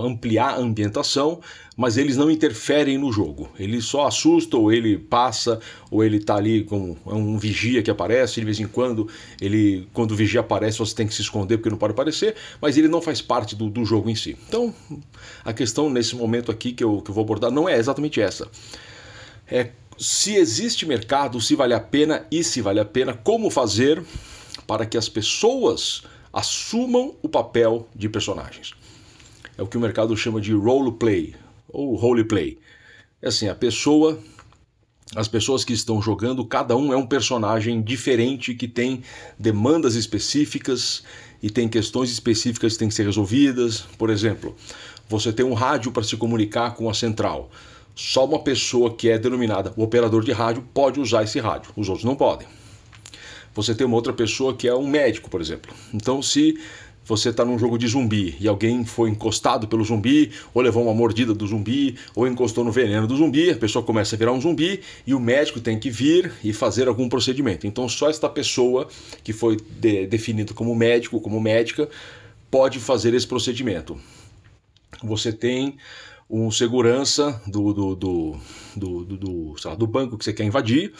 ampliar 0.05 0.55
a 0.55 0.57
ambientação, 0.57 1.39
mas 1.75 1.97
eles 1.97 2.17
não 2.17 2.29
interferem 2.29 2.97
no 2.97 3.11
jogo. 3.11 3.49
Ele 3.57 3.81
só 3.81 4.07
assusta, 4.07 4.57
ou 4.57 4.71
ele 4.71 4.97
passa, 4.97 5.59
ou 5.89 6.03
ele 6.03 6.17
está 6.17 6.35
ali 6.35 6.63
com 6.63 6.95
um 7.05 7.37
vigia 7.37 7.81
que 7.81 7.89
aparece, 7.89 8.39
de 8.39 8.45
vez 8.45 8.59
em 8.59 8.67
quando, 8.67 9.07
ele 9.39 9.87
quando 9.93 10.11
o 10.11 10.15
vigia 10.15 10.41
aparece, 10.41 10.79
você 10.79 10.95
tem 10.95 11.07
que 11.07 11.13
se 11.13 11.21
esconder 11.21 11.57
porque 11.57 11.69
não 11.69 11.77
pode 11.77 11.93
aparecer, 11.93 12.35
mas 12.61 12.77
ele 12.77 12.87
não 12.87 13.01
faz 13.01 13.21
parte 13.21 13.55
do, 13.55 13.69
do 13.69 13.85
jogo 13.85 14.09
em 14.09 14.15
si. 14.15 14.37
Então, 14.47 14.73
a 15.43 15.53
questão 15.53 15.89
nesse 15.89 16.15
momento 16.15 16.51
aqui 16.51 16.73
que 16.73 16.83
eu, 16.83 17.01
que 17.01 17.09
eu 17.09 17.15
vou 17.15 17.23
abordar 17.23 17.51
não 17.51 17.67
é 17.67 17.77
exatamente 17.77 18.21
essa. 18.21 18.47
É 19.47 19.69
se 19.97 20.35
existe 20.35 20.85
mercado, 20.85 21.39
se 21.39 21.55
vale 21.55 21.73
a 21.73 21.79
pena 21.79 22.25
e 22.31 22.43
se 22.43 22.61
vale 22.61 22.79
a 22.79 22.85
pena, 22.85 23.13
como 23.13 23.49
fazer 23.49 24.03
para 24.65 24.85
que 24.85 24.97
as 24.97 25.09
pessoas 25.09 26.03
assumam 26.31 27.15
o 27.21 27.29
papel 27.29 27.87
de 27.95 28.09
personagens. 28.09 28.73
É 29.57 29.61
o 29.61 29.67
que 29.67 29.77
o 29.77 29.81
mercado 29.81 30.15
chama 30.17 30.41
de 30.41 30.53
role 30.53 30.91
play 30.93 31.35
ou 31.69 31.95
role 31.95 32.23
play. 32.23 32.57
É 33.21 33.27
assim, 33.27 33.47
a 33.47 33.55
pessoa, 33.55 34.19
as 35.15 35.27
pessoas 35.27 35.63
que 35.63 35.73
estão 35.73 36.01
jogando, 36.01 36.45
cada 36.45 36.75
um 36.75 36.91
é 36.91 36.97
um 36.97 37.05
personagem 37.05 37.81
diferente 37.81 38.55
que 38.55 38.67
tem 38.67 39.03
demandas 39.37 39.95
específicas 39.95 41.03
e 41.41 41.49
tem 41.49 41.67
questões 41.67 42.09
específicas 42.09 42.73
que 42.73 42.79
têm 42.79 42.87
que 42.87 42.95
ser 42.95 43.05
resolvidas. 43.05 43.81
Por 43.97 44.09
exemplo, 44.09 44.55
você 45.07 45.31
tem 45.31 45.45
um 45.45 45.53
rádio 45.53 45.91
para 45.91 46.03
se 46.03 46.17
comunicar 46.17 46.73
com 46.73 46.89
a 46.89 46.93
central. 46.93 47.51
Só 47.95 48.25
uma 48.25 48.39
pessoa 48.39 48.93
que 48.93 49.09
é 49.09 49.17
denominada 49.17 49.73
operador 49.77 50.23
de 50.23 50.31
rádio 50.31 50.67
pode 50.73 50.99
usar 50.99 51.23
esse 51.23 51.39
rádio, 51.39 51.71
os 51.75 51.87
outros 51.89 52.05
não 52.05 52.15
podem. 52.15 52.47
você 53.53 53.75
tem 53.75 53.85
uma 53.85 53.95
outra 53.95 54.13
pessoa 54.13 54.55
que 54.55 54.67
é 54.67 54.73
um 54.73 54.87
médico, 54.87 55.29
por 55.29 55.39
exemplo. 55.39 55.71
Então, 55.93 56.21
se 56.21 56.57
você 57.05 57.29
está 57.29 57.43
num 57.43 57.59
jogo 57.59 57.77
de 57.77 57.87
zumbi 57.87 58.35
e 58.39 58.47
alguém 58.47 58.85
foi 58.85 59.09
encostado 59.09 59.67
pelo 59.67 59.83
zumbi, 59.83 60.31
ou 60.53 60.61
levou 60.61 60.83
uma 60.83 60.93
mordida 60.93 61.33
do 61.33 61.45
zumbi, 61.45 61.97
ou 62.15 62.27
encostou 62.27 62.63
no 62.63 62.71
veneno 62.71 63.05
do 63.05 63.15
zumbi, 63.15 63.51
a 63.51 63.57
pessoa 63.57 63.83
começa 63.83 64.15
a 64.15 64.19
virar 64.19 64.31
um 64.31 64.41
zumbi 64.41 64.81
e 65.05 65.13
o 65.13 65.19
médico 65.19 65.59
tem 65.59 65.77
que 65.77 65.89
vir 65.89 66.31
e 66.43 66.53
fazer 66.53 66.87
algum 66.87 67.09
procedimento. 67.09 67.67
Então, 67.67 67.87
só 67.89 68.09
esta 68.09 68.29
pessoa 68.29 68.87
que 69.23 69.33
foi 69.33 69.57
de, 69.57 70.07
definida 70.07 70.53
como 70.53 70.73
médico, 70.73 71.19
como 71.19 71.39
médica, 71.39 71.89
pode 72.49 72.79
fazer 72.79 73.13
esse 73.13 73.27
procedimento. 73.27 73.99
Você 75.03 75.33
tem 75.33 75.75
um 76.35 76.49
segurança 76.49 77.39
do, 77.45 77.71
do, 77.71 77.95
do, 77.95 78.35
do, 78.75 79.05
do, 79.05 79.55
lá, 79.63 79.75
do 79.75 79.85
banco 79.85 80.17
que 80.17 80.25
você 80.25 80.33
quer 80.33 80.43
invadir. 80.43 80.91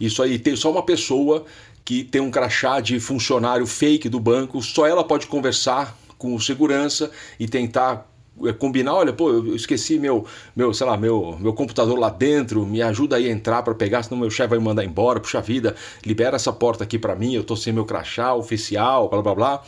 Isso 0.00 0.22
aí 0.22 0.38
tem 0.38 0.54
só 0.54 0.70
uma 0.70 0.84
pessoa 0.84 1.44
que 1.84 2.04
tem 2.04 2.20
um 2.20 2.30
crachá 2.30 2.78
de 2.78 3.00
funcionário 3.00 3.66
fake 3.66 4.08
do 4.08 4.20
banco, 4.20 4.62
só 4.62 4.86
ela 4.86 5.02
pode 5.02 5.26
conversar 5.26 5.98
com 6.16 6.36
o 6.36 6.40
segurança 6.40 7.10
e 7.38 7.48
tentar 7.48 8.08
é, 8.44 8.52
combinar, 8.52 8.94
olha, 8.94 9.12
pô, 9.12 9.30
eu 9.30 9.56
esqueci 9.56 9.98
meu, 9.98 10.24
meu, 10.54 10.72
sei 10.72 10.86
lá, 10.86 10.96
meu, 10.96 11.36
meu 11.40 11.52
computador 11.52 11.98
lá 11.98 12.08
dentro, 12.08 12.64
me 12.64 12.80
ajuda 12.80 13.16
aí 13.16 13.28
a 13.28 13.32
entrar 13.32 13.64
para 13.64 13.74
pegar, 13.74 14.04
senão 14.04 14.20
meu 14.20 14.30
chefe 14.30 14.50
vai 14.50 14.58
me 14.60 14.64
mandar 14.64 14.84
embora, 14.84 15.18
puxa 15.18 15.40
vida, 15.40 15.74
libera 16.04 16.36
essa 16.36 16.52
porta 16.52 16.84
aqui 16.84 16.96
para 16.96 17.16
mim, 17.16 17.34
eu 17.34 17.42
tô 17.42 17.56
sem 17.56 17.72
meu 17.72 17.84
crachá 17.84 18.34
oficial, 18.34 19.08
blá 19.08 19.20
blá 19.20 19.34
blá. 19.34 19.62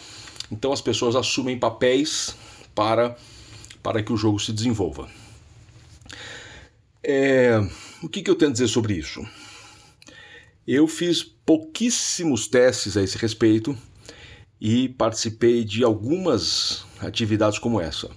Então 0.50 0.72
as 0.72 0.80
pessoas 0.80 1.16
assumem 1.16 1.58
papéis 1.58 2.36
para 2.72 3.16
para 3.88 4.02
que 4.02 4.12
o 4.12 4.18
jogo 4.18 4.38
se 4.38 4.52
desenvolva. 4.52 5.08
É, 7.02 7.58
o 8.02 8.08
que, 8.10 8.20
que 8.20 8.30
eu 8.30 8.34
tenho 8.34 8.50
a 8.50 8.52
dizer 8.52 8.68
sobre 8.68 8.92
isso? 8.92 9.26
Eu 10.66 10.86
fiz 10.86 11.22
pouquíssimos 11.22 12.46
testes 12.48 12.98
a 12.98 13.02
esse 13.02 13.16
respeito 13.16 13.74
e 14.60 14.90
participei 14.90 15.64
de 15.64 15.82
algumas 15.82 16.84
atividades 17.00 17.58
como 17.58 17.80
essa. 17.80 18.10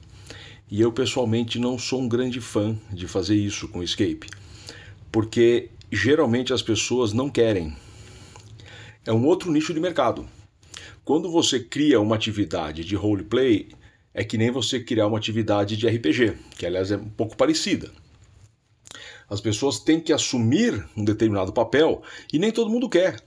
E 0.69 0.81
eu 0.81 0.91
pessoalmente 0.91 1.57
não 1.57 1.79
sou 1.79 2.01
um 2.01 2.09
grande 2.09 2.41
fã 2.41 2.77
de 2.91 3.07
fazer 3.07 3.35
isso 3.35 3.69
com 3.69 3.81
escape, 3.81 4.27
porque 5.09 5.69
geralmente 5.89 6.51
as 6.51 6.61
pessoas 6.61 7.13
não 7.13 7.29
querem. 7.29 7.73
É 9.05 9.13
um 9.13 9.25
outro 9.25 9.49
nicho 9.49 9.73
de 9.73 9.79
mercado. 9.79 10.27
Quando 11.05 11.31
você 11.31 11.61
cria 11.61 12.01
uma 12.01 12.17
atividade 12.17 12.83
de 12.83 12.93
roleplay, 12.97 13.69
é 14.13 14.23
que 14.23 14.37
nem 14.37 14.51
você 14.51 14.79
criar 14.79 15.07
uma 15.07 15.17
atividade 15.17 15.77
de 15.77 15.87
RPG, 15.87 16.33
que 16.57 16.65
aliás 16.65 16.91
é 16.91 16.97
um 16.97 17.09
pouco 17.09 17.35
parecida. 17.35 17.91
As 19.29 19.39
pessoas 19.39 19.79
têm 19.79 19.99
que 19.99 20.11
assumir 20.11 20.85
um 20.95 21.05
determinado 21.05 21.53
papel 21.53 22.01
e 22.31 22.37
nem 22.37 22.51
todo 22.51 22.69
mundo 22.69 22.89
quer, 22.89 23.21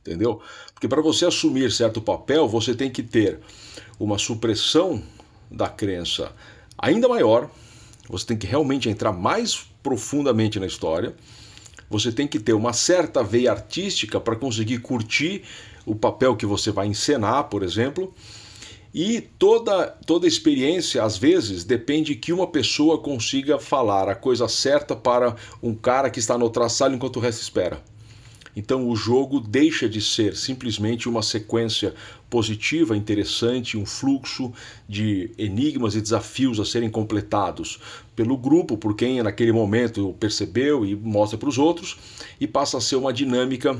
entendeu? 0.00 0.42
Porque 0.72 0.88
para 0.88 1.00
você 1.00 1.24
assumir 1.24 1.70
certo 1.70 2.00
papel, 2.00 2.48
você 2.48 2.74
tem 2.74 2.90
que 2.90 3.02
ter 3.02 3.38
uma 3.98 4.18
supressão 4.18 5.02
da 5.48 5.68
crença 5.68 6.32
ainda 6.76 7.08
maior, 7.08 7.48
você 8.08 8.26
tem 8.26 8.36
que 8.36 8.46
realmente 8.46 8.88
entrar 8.88 9.12
mais 9.12 9.66
profundamente 9.82 10.58
na 10.58 10.66
história, 10.66 11.14
você 11.88 12.10
tem 12.10 12.26
que 12.26 12.40
ter 12.40 12.54
uma 12.54 12.72
certa 12.72 13.22
veia 13.22 13.52
artística 13.52 14.18
para 14.18 14.34
conseguir 14.34 14.78
curtir 14.78 15.42
o 15.86 15.94
papel 15.94 16.34
que 16.34 16.46
você 16.46 16.72
vai 16.72 16.88
encenar, 16.88 17.44
por 17.44 17.62
exemplo 17.62 18.12
e 18.94 19.20
toda, 19.20 19.88
toda 20.06 20.24
experiência, 20.24 21.02
às 21.02 21.18
vezes, 21.18 21.64
depende 21.64 22.14
que 22.14 22.32
uma 22.32 22.46
pessoa 22.46 22.96
consiga 22.96 23.58
falar 23.58 24.08
a 24.08 24.14
coisa 24.14 24.46
certa 24.46 24.94
para 24.94 25.34
um 25.60 25.74
cara 25.74 26.08
que 26.08 26.20
está 26.20 26.38
no 26.38 26.52
sala 26.68 26.94
enquanto 26.94 27.16
o 27.16 27.20
resto 27.20 27.42
espera. 27.42 27.82
Então 28.54 28.88
o 28.88 28.94
jogo 28.94 29.40
deixa 29.40 29.88
de 29.88 30.00
ser 30.00 30.36
simplesmente 30.36 31.08
uma 31.08 31.22
sequência 31.22 31.92
positiva, 32.30 32.96
interessante, 32.96 33.76
um 33.76 33.84
fluxo 33.84 34.52
de 34.88 35.28
enigmas 35.36 35.96
e 35.96 36.00
desafios 36.00 36.60
a 36.60 36.64
serem 36.64 36.88
completados 36.88 37.80
pelo 38.14 38.36
grupo, 38.36 38.76
por 38.76 38.94
quem 38.94 39.20
naquele 39.24 39.50
momento 39.50 40.14
percebeu 40.20 40.86
e 40.86 40.94
mostra 40.94 41.36
para 41.36 41.48
os 41.48 41.58
outros, 41.58 41.98
e 42.40 42.46
passa 42.46 42.78
a 42.78 42.80
ser 42.80 42.94
uma 42.94 43.12
dinâmica 43.12 43.76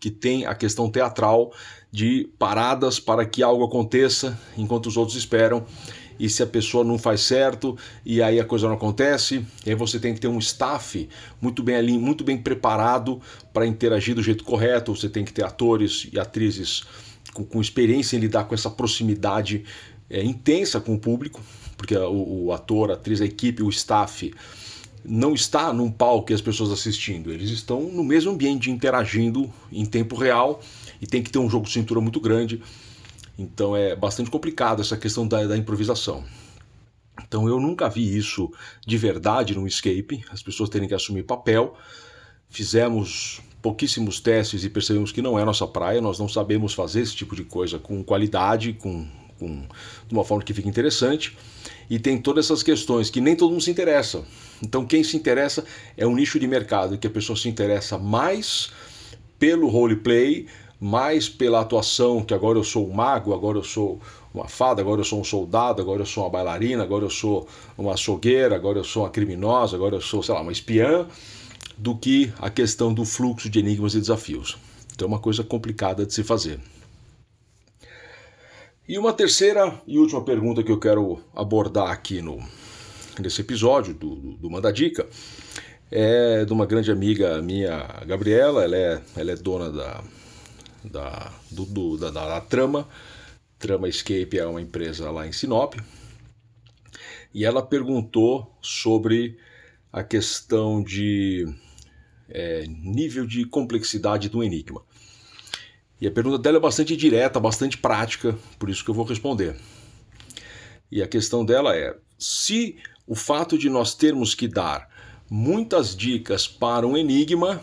que 0.00 0.10
tem 0.10 0.44
a 0.44 0.56
questão 0.56 0.90
teatral 0.90 1.52
de 1.92 2.30
paradas 2.38 2.98
para 2.98 3.26
que 3.26 3.42
algo 3.42 3.64
aconteça 3.64 4.38
enquanto 4.56 4.86
os 4.86 4.96
outros 4.96 5.16
esperam. 5.16 5.64
E 6.18 6.28
se 6.28 6.42
a 6.42 6.46
pessoa 6.46 6.84
não 6.84 6.98
faz 6.98 7.20
certo 7.22 7.76
e 8.04 8.22
aí 8.22 8.40
a 8.40 8.44
coisa 8.44 8.66
não 8.66 8.74
acontece, 8.74 9.44
aí 9.66 9.74
você 9.74 9.98
tem 9.98 10.14
que 10.14 10.20
ter 10.20 10.28
um 10.28 10.38
staff 10.38 11.08
muito 11.40 11.62
bem 11.62 11.76
ali, 11.76 11.98
muito 11.98 12.24
bem 12.24 12.38
preparado 12.38 13.20
para 13.52 13.66
interagir 13.66 14.14
do 14.14 14.22
jeito 14.22 14.44
correto. 14.44 14.94
Você 14.94 15.08
tem 15.08 15.24
que 15.24 15.32
ter 15.32 15.44
atores 15.44 16.08
e 16.12 16.18
atrizes 16.18 16.84
com, 17.34 17.44
com 17.44 17.60
experiência 17.60 18.16
em 18.16 18.20
lidar 18.20 18.44
com 18.44 18.54
essa 18.54 18.70
proximidade 18.70 19.64
é, 20.08 20.22
intensa 20.22 20.80
com 20.80 20.94
o 20.94 20.98
público, 20.98 21.40
porque 21.76 21.96
o, 21.96 22.44
o 22.44 22.52
ator, 22.52 22.90
a 22.90 22.94
atriz, 22.94 23.20
a 23.20 23.24
equipe, 23.24 23.62
o 23.62 23.68
staff 23.68 24.32
não 25.04 25.34
está 25.34 25.72
num 25.72 25.90
palco 25.90 26.30
e 26.30 26.34
as 26.34 26.40
pessoas 26.40 26.70
assistindo, 26.70 27.32
eles 27.32 27.50
estão 27.50 27.82
no 27.82 28.04
mesmo 28.04 28.30
ambiente 28.30 28.70
interagindo 28.70 29.52
em 29.72 29.84
tempo 29.84 30.14
real 30.14 30.60
e 31.02 31.06
tem 31.06 31.20
que 31.20 31.32
ter 31.32 31.40
um 31.40 31.50
jogo 31.50 31.66
de 31.66 31.72
cintura 31.72 32.00
muito 32.00 32.20
grande. 32.20 32.62
Então 33.36 33.74
é 33.74 33.96
bastante 33.96 34.30
complicado 34.30 34.80
essa 34.80 34.96
questão 34.96 35.26
da, 35.26 35.44
da 35.44 35.56
improvisação. 35.56 36.24
Então 37.26 37.48
eu 37.48 37.58
nunca 37.58 37.88
vi 37.88 38.16
isso 38.16 38.50
de 38.86 38.96
verdade 38.96 39.54
no 39.54 39.66
escape, 39.66 40.24
as 40.30 40.42
pessoas 40.42 40.70
terem 40.70 40.86
que 40.86 40.94
assumir 40.94 41.24
papel. 41.24 41.74
Fizemos 42.48 43.40
pouquíssimos 43.60 44.20
testes 44.20 44.64
e 44.64 44.70
percebemos 44.70 45.10
que 45.10 45.20
não 45.20 45.38
é 45.38 45.44
nossa 45.44 45.66
praia, 45.66 46.00
nós 46.00 46.18
não 46.18 46.28
sabemos 46.28 46.72
fazer 46.72 47.00
esse 47.00 47.16
tipo 47.16 47.34
de 47.34 47.44
coisa 47.44 47.78
com 47.78 48.02
qualidade, 48.04 48.74
com, 48.74 49.06
com 49.38 49.66
de 50.06 50.12
uma 50.12 50.24
forma 50.24 50.44
que 50.44 50.54
fique 50.54 50.68
interessante. 50.68 51.36
E 51.90 51.98
tem 51.98 52.20
todas 52.20 52.46
essas 52.46 52.62
questões 52.62 53.10
que 53.10 53.20
nem 53.20 53.34
todo 53.34 53.50
mundo 53.50 53.62
se 53.62 53.70
interessa. 53.70 54.24
Então 54.62 54.86
quem 54.86 55.02
se 55.02 55.16
interessa 55.16 55.64
é 55.96 56.06
um 56.06 56.14
nicho 56.14 56.38
de 56.38 56.46
mercado 56.46 56.96
que 56.96 57.06
a 57.06 57.10
pessoa 57.10 57.36
se 57.36 57.48
interessa 57.48 57.98
mais 57.98 58.70
pelo 59.38 59.68
roleplay, 59.68 60.46
mais 60.82 61.28
pela 61.28 61.60
atuação, 61.60 62.24
que 62.24 62.34
agora 62.34 62.58
eu 62.58 62.64
sou 62.64 62.88
um 62.88 62.92
mago, 62.92 63.32
agora 63.32 63.56
eu 63.56 63.62
sou 63.62 64.00
uma 64.34 64.48
fada, 64.48 64.82
agora 64.82 65.00
eu 65.00 65.04
sou 65.04 65.20
um 65.20 65.24
soldado, 65.24 65.80
agora 65.80 66.02
eu 66.02 66.06
sou 66.06 66.24
uma 66.24 66.30
bailarina, 66.30 66.82
agora 66.82 67.04
eu 67.04 67.10
sou 67.10 67.46
uma 67.78 67.94
açougueira, 67.94 68.56
agora 68.56 68.80
eu 68.80 68.84
sou 68.84 69.04
uma 69.04 69.10
criminosa, 69.10 69.76
agora 69.76 69.94
eu 69.94 70.00
sou, 70.00 70.24
sei 70.24 70.34
lá, 70.34 70.40
uma 70.40 70.50
espiã, 70.50 71.06
do 71.78 71.96
que 71.96 72.32
a 72.40 72.50
questão 72.50 72.92
do 72.92 73.04
fluxo 73.04 73.48
de 73.48 73.60
enigmas 73.60 73.94
e 73.94 74.00
desafios. 74.00 74.58
Então 74.92 75.06
é 75.06 75.08
uma 75.08 75.20
coisa 75.20 75.44
complicada 75.44 76.04
de 76.04 76.12
se 76.12 76.24
fazer. 76.24 76.58
E 78.88 78.98
uma 78.98 79.12
terceira 79.12 79.80
e 79.86 80.00
última 80.00 80.24
pergunta 80.24 80.64
que 80.64 80.72
eu 80.72 80.80
quero 80.80 81.20
abordar 81.32 81.92
aqui 81.92 82.20
no, 82.20 82.42
nesse 83.20 83.40
episódio 83.40 83.94
do, 83.94 84.16
do, 84.16 84.32
do 84.32 84.50
Manda 84.50 84.72
Dica 84.72 85.06
é 85.92 86.44
de 86.44 86.52
uma 86.52 86.66
grande 86.66 86.90
amiga 86.90 87.40
minha, 87.40 87.86
Gabriela. 88.04 88.64
Ela 88.64 88.76
é, 88.76 89.02
ela 89.16 89.30
é 89.30 89.36
dona 89.36 89.70
da, 89.70 90.02
da, 90.84 91.32
do, 91.50 91.64
do, 91.64 91.96
da, 91.96 92.10
da, 92.10 92.28
da 92.28 92.40
Trama. 92.40 92.88
Trama 93.58 93.88
Escape 93.88 94.38
é 94.38 94.46
uma 94.46 94.60
empresa 94.60 95.10
lá 95.10 95.26
em 95.26 95.32
Sinop. 95.32 95.74
E 97.34 97.44
ela 97.44 97.62
perguntou 97.62 98.56
sobre 98.60 99.38
a 99.92 100.02
questão 100.02 100.82
de 100.82 101.46
é, 102.28 102.64
nível 102.66 103.26
de 103.26 103.44
complexidade 103.44 104.28
do 104.28 104.42
enigma. 104.42 104.82
E 106.00 106.06
a 106.06 106.10
pergunta 106.10 106.38
dela 106.38 106.56
é 106.56 106.60
bastante 106.60 106.96
direta, 106.96 107.38
bastante 107.38 107.78
prática, 107.78 108.36
por 108.58 108.68
isso 108.68 108.84
que 108.84 108.90
eu 108.90 108.94
vou 108.94 109.04
responder. 109.04 109.56
E 110.90 111.02
a 111.02 111.06
questão 111.06 111.44
dela 111.44 111.76
é: 111.76 111.96
se 112.18 112.76
o 113.06 113.14
fato 113.14 113.56
de 113.56 113.70
nós 113.70 113.94
termos 113.94 114.34
que 114.34 114.48
dar 114.48 114.90
muitas 115.30 115.96
dicas 115.96 116.46
para 116.46 116.86
um 116.86 116.96
enigma 116.96 117.62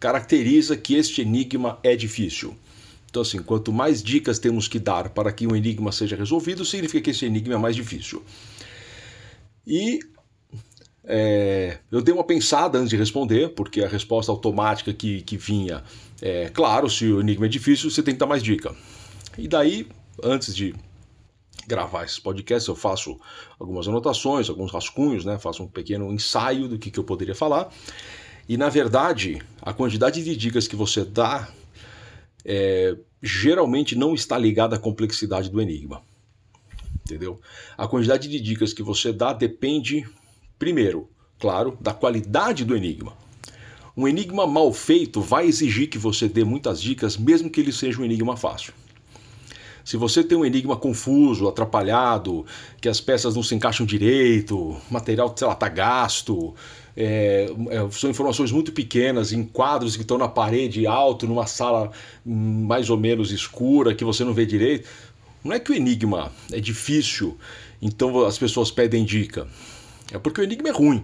caracteriza 0.00 0.76
que 0.76 0.94
este 0.94 1.20
enigma 1.20 1.78
é 1.82 1.94
difícil. 1.94 2.56
Então, 3.10 3.22
assim, 3.22 3.42
quanto 3.42 3.72
mais 3.72 4.02
dicas 4.02 4.38
temos 4.38 4.66
que 4.66 4.78
dar 4.78 5.10
para 5.10 5.30
que 5.30 5.46
um 5.46 5.54
enigma 5.54 5.92
seja 5.92 6.16
resolvido, 6.16 6.64
significa 6.64 7.02
que 7.02 7.10
esse 7.10 7.26
enigma 7.26 7.54
é 7.54 7.58
mais 7.58 7.76
difícil. 7.76 8.22
E 9.66 10.00
é, 11.04 11.78
eu 11.90 12.00
dei 12.00 12.14
uma 12.14 12.24
pensada 12.24 12.78
antes 12.78 12.88
de 12.88 12.96
responder, 12.96 13.50
porque 13.50 13.82
a 13.82 13.88
resposta 13.88 14.32
automática 14.32 14.94
que, 14.94 15.22
que 15.22 15.36
vinha 15.36 15.82
é 16.22 16.48
claro, 16.48 16.88
se 16.88 17.06
o 17.06 17.20
enigma 17.20 17.46
é 17.46 17.48
difícil, 17.48 17.90
você 17.90 18.02
tem 18.02 18.14
que 18.14 18.20
dar 18.20 18.26
mais 18.26 18.42
dica. 18.42 18.74
E 19.36 19.48
daí, 19.48 19.86
antes 20.22 20.54
de 20.54 20.74
gravar 21.66 22.04
esses 22.04 22.18
podcasts, 22.18 22.68
eu 22.68 22.76
faço 22.76 23.18
algumas 23.58 23.86
anotações, 23.86 24.48
alguns 24.48 24.72
rascunhos, 24.72 25.24
né? 25.24 25.38
faço 25.38 25.62
um 25.62 25.66
pequeno 25.66 26.12
ensaio 26.12 26.68
do 26.68 26.78
que, 26.78 26.90
que 26.90 26.98
eu 26.98 27.04
poderia 27.04 27.34
falar. 27.34 27.70
E 28.50 28.56
na 28.56 28.68
verdade, 28.68 29.40
a 29.62 29.72
quantidade 29.72 30.24
de 30.24 30.34
dicas 30.34 30.66
que 30.66 30.74
você 30.74 31.04
dá 31.04 31.48
é, 32.44 32.96
geralmente 33.22 33.94
não 33.94 34.12
está 34.12 34.36
ligada 34.36 34.74
à 34.74 34.78
complexidade 34.80 35.48
do 35.48 35.60
enigma. 35.60 36.02
Entendeu? 37.04 37.40
A 37.78 37.86
quantidade 37.86 38.26
de 38.28 38.40
dicas 38.40 38.72
que 38.72 38.82
você 38.82 39.12
dá 39.12 39.32
depende 39.32 40.04
Primeiro, 40.58 41.08
claro, 41.38 41.78
da 41.80 41.94
qualidade 41.94 42.64
do 42.64 42.76
enigma. 42.76 43.16
Um 43.96 44.08
enigma 44.08 44.48
mal 44.48 44.72
feito 44.72 45.20
vai 45.20 45.46
exigir 45.46 45.88
que 45.88 45.96
você 45.96 46.28
dê 46.28 46.42
muitas 46.42 46.82
dicas, 46.82 47.16
mesmo 47.16 47.48
que 47.48 47.60
ele 47.60 47.72
seja 47.72 48.00
um 48.00 48.04
enigma 48.04 48.36
fácil. 48.36 48.74
Se 49.84 49.96
você 49.96 50.22
tem 50.22 50.36
um 50.36 50.44
enigma 50.44 50.76
confuso, 50.76 51.48
atrapalhado, 51.48 52.44
que 52.80 52.88
as 52.88 53.00
peças 53.00 53.34
não 53.34 53.42
se 53.42 53.54
encaixam 53.54 53.86
direito, 53.86 54.76
material, 54.90 55.32
sei 55.36 55.46
lá, 55.46 55.54
tá 55.54 55.68
gasto, 55.68 56.54
é, 57.02 57.46
é, 57.70 57.90
são 57.90 58.10
informações 58.10 58.52
muito 58.52 58.72
pequenas, 58.72 59.32
em 59.32 59.42
quadros 59.42 59.96
que 59.96 60.02
estão 60.02 60.18
na 60.18 60.28
parede 60.28 60.86
alto, 60.86 61.26
numa 61.26 61.46
sala 61.46 61.90
mais 62.22 62.90
ou 62.90 62.98
menos 62.98 63.32
escura, 63.32 63.94
que 63.94 64.04
você 64.04 64.22
não 64.22 64.34
vê 64.34 64.44
direito. 64.44 64.86
Não 65.42 65.54
é 65.54 65.58
que 65.58 65.72
o 65.72 65.74
enigma 65.74 66.30
é 66.52 66.60
difícil, 66.60 67.38
então 67.80 68.26
as 68.26 68.36
pessoas 68.36 68.70
pedem 68.70 69.02
dica. 69.02 69.48
É 70.12 70.18
porque 70.18 70.42
o 70.42 70.44
enigma 70.44 70.68
é 70.68 70.72
ruim. 70.72 71.02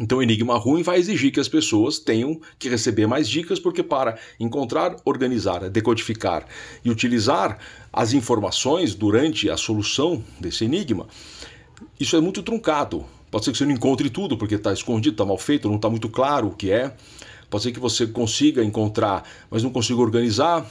Então, 0.00 0.18
o 0.18 0.22
enigma 0.22 0.56
ruim 0.56 0.82
vai 0.82 0.98
exigir 0.98 1.30
que 1.30 1.38
as 1.38 1.48
pessoas 1.48 2.00
tenham 2.00 2.40
que 2.58 2.68
receber 2.68 3.06
mais 3.06 3.28
dicas, 3.28 3.60
porque 3.60 3.82
para 3.84 4.18
encontrar, 4.40 4.96
organizar, 5.04 5.68
decodificar 5.68 6.46
e 6.84 6.90
utilizar 6.90 7.58
as 7.92 8.12
informações 8.12 8.94
durante 8.94 9.48
a 9.48 9.56
solução 9.56 10.24
desse 10.40 10.64
enigma, 10.64 11.06
isso 11.98 12.16
é 12.16 12.20
muito 12.20 12.42
truncado. 12.42 13.04
Pode 13.30 13.44
ser 13.44 13.52
que 13.52 13.58
você 13.58 13.64
não 13.64 13.72
encontre 13.72 14.10
tudo, 14.10 14.36
porque 14.36 14.56
está 14.56 14.72
escondido, 14.72 15.14
está 15.14 15.24
mal 15.24 15.38
feito, 15.38 15.68
não 15.68 15.76
está 15.76 15.88
muito 15.88 16.08
claro 16.08 16.48
o 16.48 16.54
que 16.54 16.70
é. 16.70 16.94
Pode 17.48 17.64
ser 17.64 17.72
que 17.72 17.80
você 17.80 18.06
consiga 18.06 18.64
encontrar, 18.64 19.24
mas 19.50 19.62
não 19.62 19.70
consiga 19.70 20.00
organizar. 20.00 20.68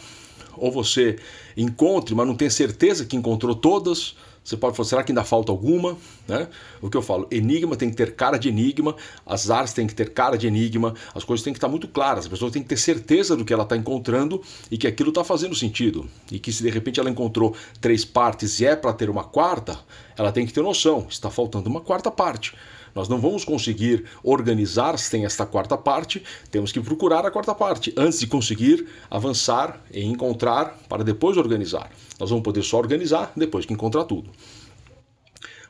Ou 0.58 0.72
você 0.72 1.18
encontre, 1.56 2.14
mas 2.14 2.28
não 2.28 2.36
tenha 2.36 2.52
certeza 2.52 3.06
que 3.06 3.16
encontrou 3.16 3.56
todas. 3.56 4.16
Você 4.44 4.58
pode 4.58 4.76
falar, 4.76 4.88
será 4.88 5.04
que 5.04 5.12
ainda 5.12 5.24
falta 5.24 5.52
alguma? 5.52 5.98
Né? 6.28 6.48
O 6.82 6.90
que 6.90 6.98
eu 6.98 7.02
falo, 7.02 7.28
enigma 7.30 7.76
tem 7.76 7.90
que 7.90 7.96
ter 7.96 8.16
cara 8.16 8.38
de 8.38 8.50
enigma, 8.50 8.96
as 9.26 9.50
artes 9.50 9.74
têm 9.74 9.86
que 9.86 9.94
ter 9.94 10.12
cara 10.12 10.38
de 10.38 10.48
enigma, 10.48 10.94
as 11.14 11.24
coisas 11.24 11.44
têm 11.44 11.54
que 11.54 11.58
estar 11.58 11.68
muito 11.68 11.88
claras, 11.88 12.26
a 12.26 12.30
pessoa 12.30 12.50
tem 12.52 12.64
que 12.64 12.70
ter 12.70 12.78
certeza 12.78 13.36
do 13.36 13.46
que 13.46 13.54
ela 13.54 13.64
está 13.64 13.76
encontrando 13.76 14.42
e 14.72 14.78
que 14.78 14.88
aquilo 14.88 15.10
está 15.10 15.24
fazendo 15.24 15.54
sentido. 15.56 16.10
E 16.32 16.40
que 16.40 16.52
se 16.52 16.64
de 16.64 16.70
repente 16.70 17.00
ela 17.00 17.10
encontrou 17.10 17.56
três 17.80 18.04
partes 18.04 18.60
e 18.60 18.66
é 18.66 18.76
para 18.76 18.94
ter 18.94 19.10
uma 19.10 19.24
quarta, 19.24 19.80
ela 20.18 20.32
tem 20.32 20.46
que 20.46 20.54
ter 20.54 20.62
noção, 20.62 21.06
está 21.10 21.30
faltando 21.30 21.70
uma 21.70 21.82
quarta 21.82 22.10
parte. 22.10 22.56
Nós 22.94 23.08
não 23.08 23.20
vamos 23.20 23.44
conseguir 23.46 24.06
organizar 24.24 24.98
sem 24.98 25.26
esta 25.26 25.46
quarta 25.46 25.78
parte, 25.78 26.24
temos 26.52 26.72
que 26.72 26.80
procurar 26.80 27.26
a 27.26 27.32
quarta 27.32 27.54
parte 27.54 27.94
antes 27.98 28.20
de 28.20 28.28
conseguir 28.28 28.88
avançar 29.10 29.82
e 29.92 30.04
encontrar 30.04 30.78
para 30.88 31.04
depois 31.04 31.38
organizar. 31.38 31.92
Nós 32.20 32.30
vamos 32.30 32.44
poder 32.44 32.64
só 32.64 32.78
organizar 32.78 33.32
depois 33.36 33.66
que 33.66 33.74
encontrar 33.74 34.04
tudo. 34.06 34.32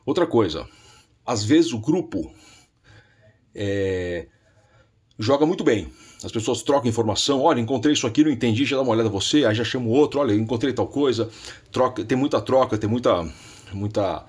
Outra 0.06 0.26
coisa, 0.26 0.68
às 1.26 1.44
vezes 1.44 1.72
o 1.74 1.80
grupo 1.80 2.34
é, 3.54 4.28
joga 5.20 5.46
muito 5.46 5.64
bem. 5.64 5.92
As 6.24 6.32
pessoas 6.32 6.62
trocam 6.64 6.90
informação, 6.90 7.42
olha, 7.42 7.60
encontrei 7.62 7.94
isso 7.94 8.06
aqui, 8.06 8.24
não 8.24 8.32
entendi, 8.32 8.66
já 8.66 8.76
dá 8.76 8.82
uma 8.82 8.92
olhada 8.92 9.08
você, 9.10 9.46
aí 9.46 9.56
já 9.56 9.64
chamo 9.64 9.90
outro, 9.90 10.20
olha, 10.20 10.34
encontrei 10.34 10.74
tal 10.74 10.88
coisa, 10.88 11.30
troca, 11.72 12.04
tem 12.04 12.18
muita 12.18 12.42
troca, 12.42 12.78
tem 12.78 12.90
muita, 12.90 13.26
muita 13.74 14.26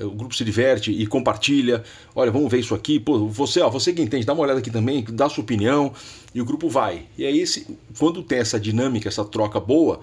o 0.00 0.10
grupo 0.10 0.34
se 0.34 0.44
diverte 0.44 0.90
e 0.90 1.06
compartilha. 1.06 1.82
Olha, 2.14 2.30
vamos 2.30 2.50
ver 2.50 2.60
isso 2.60 2.74
aqui. 2.74 2.98
Pô, 2.98 3.26
você, 3.28 3.60
ó, 3.60 3.68
você 3.68 3.92
que 3.92 4.00
entende, 4.00 4.24
dá 4.24 4.32
uma 4.32 4.42
olhada 4.42 4.58
aqui 4.58 4.70
também, 4.70 5.04
dá 5.10 5.28
sua 5.28 5.42
opinião 5.42 5.92
e 6.34 6.40
o 6.40 6.44
grupo 6.44 6.68
vai. 6.68 7.06
E 7.16 7.26
aí, 7.26 7.40
esse, 7.40 7.66
quando 7.98 8.22
tem 8.22 8.38
essa 8.38 8.58
dinâmica, 8.58 9.08
essa 9.08 9.24
troca 9.24 9.60
boa, 9.60 10.00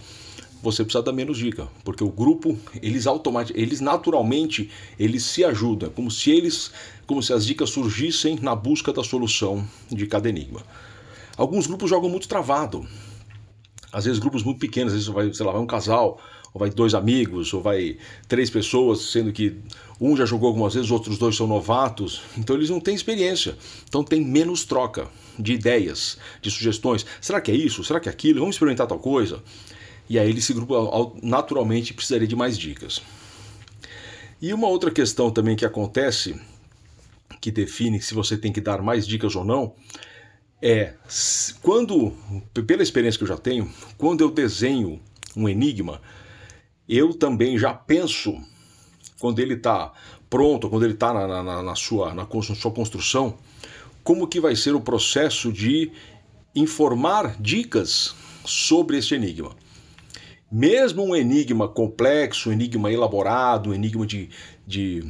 você 0.62 0.84
precisa 0.84 1.02
dar 1.02 1.14
menos 1.14 1.38
dica, 1.38 1.68
porque 1.84 2.04
o 2.04 2.10
grupo, 2.10 2.58
eles 2.82 3.08
automaticamente, 3.08 3.66
eles 3.66 3.80
naturalmente, 3.80 4.70
eles 5.00 5.24
se 5.24 5.44
ajudam, 5.44 5.90
como 5.90 6.12
se 6.12 6.32
eles, 6.32 6.72
como 7.08 7.24
se 7.24 7.32
as 7.32 7.46
dicas 7.46 7.70
surgissem 7.70 8.38
na 8.42 8.54
busca 8.56 8.92
da 8.92 9.04
solução 9.04 9.66
de 9.90 10.06
cada 10.06 10.28
enigma. 10.28 10.62
Alguns 11.38 11.66
grupos 11.66 11.90
jogam 11.90 12.10
muito 12.10 12.28
travado. 12.28 12.86
Às 13.92 14.06
vezes 14.06 14.20
grupos 14.20 14.44
muito 14.44 14.60
pequenos, 14.60 14.94
às 14.94 15.00
vezes 15.00 15.14
vai, 15.14 15.34
sei 15.34 15.46
lá, 15.46 15.54
vai 15.54 15.62
um 15.62 15.66
casal, 15.66 16.22
ou 16.54 16.60
vai 16.60 16.70
dois 16.70 16.94
amigos, 16.94 17.54
ou 17.54 17.62
vai 17.62 17.98
três 18.28 18.50
pessoas, 18.50 19.12
sendo 19.12 19.32
que 19.32 19.58
um 20.00 20.16
já 20.16 20.26
jogou 20.26 20.48
algumas 20.48 20.74
vezes, 20.74 20.88
os 20.88 20.92
outros 20.92 21.18
dois 21.18 21.36
são 21.36 21.48
novatos. 21.48 22.22
Então 22.38 22.56
eles 22.56 22.70
não 22.70 22.80
têm 22.80 22.96
experiência. 22.96 23.58
Então 23.88 24.04
tem 24.04 24.24
menos 24.24 24.64
troca 24.64 25.08
de 25.38 25.54
ideias, 25.54 26.18
de 26.42 26.50
sugestões. 26.50 27.06
Será 27.20 27.40
que 27.42 27.52
é 27.52 27.56
isso? 27.56 27.84
Será 27.84 28.00
que 28.00 28.10
é 28.10 28.12
aquilo? 28.12 28.40
Vamos 28.40 28.56
experimentar 28.56 28.88
tal 28.88 29.00
coisa? 29.00 29.44
E 30.10 30.18
aí 30.18 30.32
esse 30.32 30.54
grupo 30.54 31.16
naturalmente 31.22 31.94
precisaria 31.94 32.28
de 32.28 32.36
mais 32.36 32.58
dicas. 32.58 33.02
E 34.42 34.54
uma 34.54 34.68
outra 34.68 34.90
questão 34.90 35.30
também 35.30 35.56
que 35.56 35.66
acontece, 35.66 36.40
que 37.42 37.52
define 37.52 38.02
se 38.02 38.14
você 38.14 38.38
tem 38.38 38.52
que 38.52 38.62
dar 38.62 38.82
mais 38.82 39.06
dicas 39.06 39.36
ou 39.36 39.44
não, 39.44 39.76
é 40.62 40.94
quando, 41.62 42.14
pela 42.66 42.82
experiência 42.82 43.18
que 43.18 43.24
eu 43.24 43.28
já 43.28 43.38
tenho, 43.38 43.70
quando 43.98 44.22
eu 44.22 44.32
desenho 44.32 45.00
um 45.36 45.48
enigma, 45.48 46.02
eu 46.90 47.14
também 47.14 47.58
já 47.58 47.72
penso, 47.72 48.36
quando 49.20 49.40
ele 49.40 49.54
está 49.54 49.94
pronto, 50.28 50.68
quando 50.70 50.84
ele 50.84 50.94
está 50.94 51.14
na, 51.14 51.44
na, 51.44 51.62
na, 51.62 51.76
sua, 51.76 52.16
na 52.16 52.28
sua 52.42 52.72
construção, 52.72 53.38
como 54.04 54.28
que 54.28 54.40
vai 54.40 54.56
ser 54.56 54.74
o 54.74 54.82
processo 54.82 55.54
de 55.54 55.92
informar 56.56 57.40
dicas 57.40 58.16
sobre 58.44 58.98
esse 58.98 59.14
enigma. 59.14 59.56
Mesmo 60.52 61.04
um 61.04 61.16
enigma 61.16 61.68
complexo, 61.68 62.50
um 62.50 62.54
enigma 62.54 62.92
elaborado, 62.92 63.70
um 63.70 63.74
enigma 63.74 64.08
de, 64.08 64.30
de, 64.66 65.04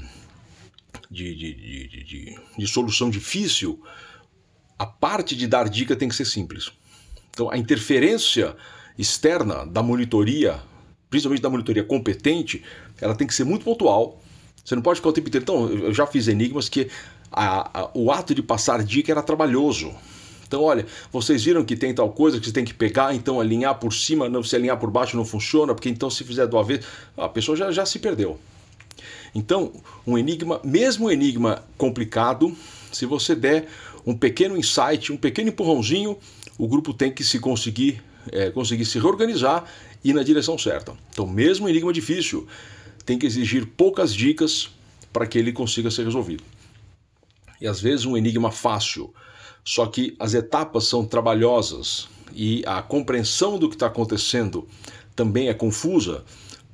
de, 1.10 1.36
de, 1.36 2.36
de, 2.58 2.68
solução 2.68 3.10
difícil, 3.10 3.82
a 4.78 4.86
parte 4.86 5.34
de 5.34 5.48
dar 5.48 5.70
dica 5.70 5.96
tem 5.96 6.10
que 6.10 6.16
ser 6.16 6.26
simples. 6.26 6.74
Então, 7.30 7.50
a 7.50 7.58
interferência 7.58 8.54
externa 8.98 9.66
da 9.66 9.82
monitoria 9.82 10.62
principalmente 11.10 11.42
da 11.42 11.50
monitoria 11.50 11.84
competente, 11.84 12.64
ela 13.02 13.16
tem 13.16 13.26
que 13.26 13.34
ser 13.34 13.44
muito 13.44 13.66
pontual. 13.66 14.22
Você 14.64 14.76
não 14.76 14.82
pode 14.82 15.00
ficar 15.00 15.10
o 15.10 15.14
tempo 15.14 15.28
inteiro. 15.28 15.44
Então, 15.44 15.70
eu 15.70 15.94
já 15.94 16.06
fiz 16.06 16.28
enigmas 16.28 16.70
que 16.70 16.90
a, 17.32 17.82
a, 17.82 17.90
o 17.94 18.12
ato 18.12 18.36
de 18.36 18.44
passar 18.44 18.84
dica 18.84 19.12
era 19.12 19.22
trabalhoso. 19.22 19.94
Então, 20.48 20.64
olha, 20.64 20.86
vocês 21.12 21.44
viram 21.44 21.64
que 21.64 21.76
tem 21.76 21.94
tal 21.94 22.10
coisa 22.12 22.40
que 22.40 22.46
você 22.46 22.52
tem 22.52 22.66
que 22.66 22.74
pegar, 22.74 23.14
então 23.14 23.40
alinhar 23.40 23.78
por 23.78 23.94
cima, 23.94 24.28
não, 24.28 24.42
se 24.42 24.56
alinhar 24.56 24.80
por 24.80 24.90
baixo 24.90 25.16
não 25.16 25.24
funciona, 25.24 25.76
porque 25.76 25.90
então 25.90 26.10
se 26.10 26.24
fizer 26.24 26.48
do 26.48 26.58
avesso, 26.58 26.88
a 27.16 27.30
pessoa 27.30 27.56
já, 27.56 27.72
já 27.72 27.86
se 27.86 28.00
perdeu. 28.00 28.40
Então, 29.34 29.72
um 30.08 30.18
enigma, 30.18 30.60
mesmo 30.64 31.06
um 31.06 31.12
enigma 31.12 31.64
complicado, 31.78 32.56
se 32.92 33.06
você 33.06 33.36
der 33.36 33.68
um 34.06 34.16
pequeno 34.16 34.58
insight, 34.58 35.14
um 35.14 35.18
pequeno 35.18 35.50
empurrãozinho, 35.50 36.18
o 36.58 36.68
grupo 36.68 36.96
tem 36.96 37.12
que 37.12 37.24
se 37.24 37.40
conseguir, 37.40 38.02
é, 38.32 38.50
conseguir 38.50 38.86
se 38.86 38.98
reorganizar 38.98 39.66
e 40.04 40.14
na 40.14 40.24
direção 40.24 40.58
certa. 40.58 40.96
Então, 41.12 41.28
mesmo 41.28 41.66
um 41.66 41.70
enigma 41.70 41.92
difícil, 41.92 42.48
tem 43.06 43.18
que 43.18 43.26
exigir 43.26 43.66
poucas 43.66 44.14
dicas 44.14 44.70
para 45.12 45.26
que 45.26 45.38
ele 45.38 45.52
consiga 45.52 45.90
ser 45.92 46.04
resolvido. 46.04 46.44
E 47.60 47.68
às 47.68 47.82
vezes 47.82 48.06
um 48.06 48.16
enigma 48.16 48.52
fácil, 48.52 49.14
só 49.64 49.86
que 49.86 50.16
as 50.20 50.34
etapas 50.34 50.86
são 50.86 51.06
trabalhosas 51.06 52.08
e 52.34 52.64
a 52.66 52.82
compreensão 52.82 53.58
do 53.58 53.68
que 53.68 53.76
está 53.76 53.88
acontecendo 53.88 54.68
também 55.16 55.50
é 55.50 55.54
confusa, 55.54 56.24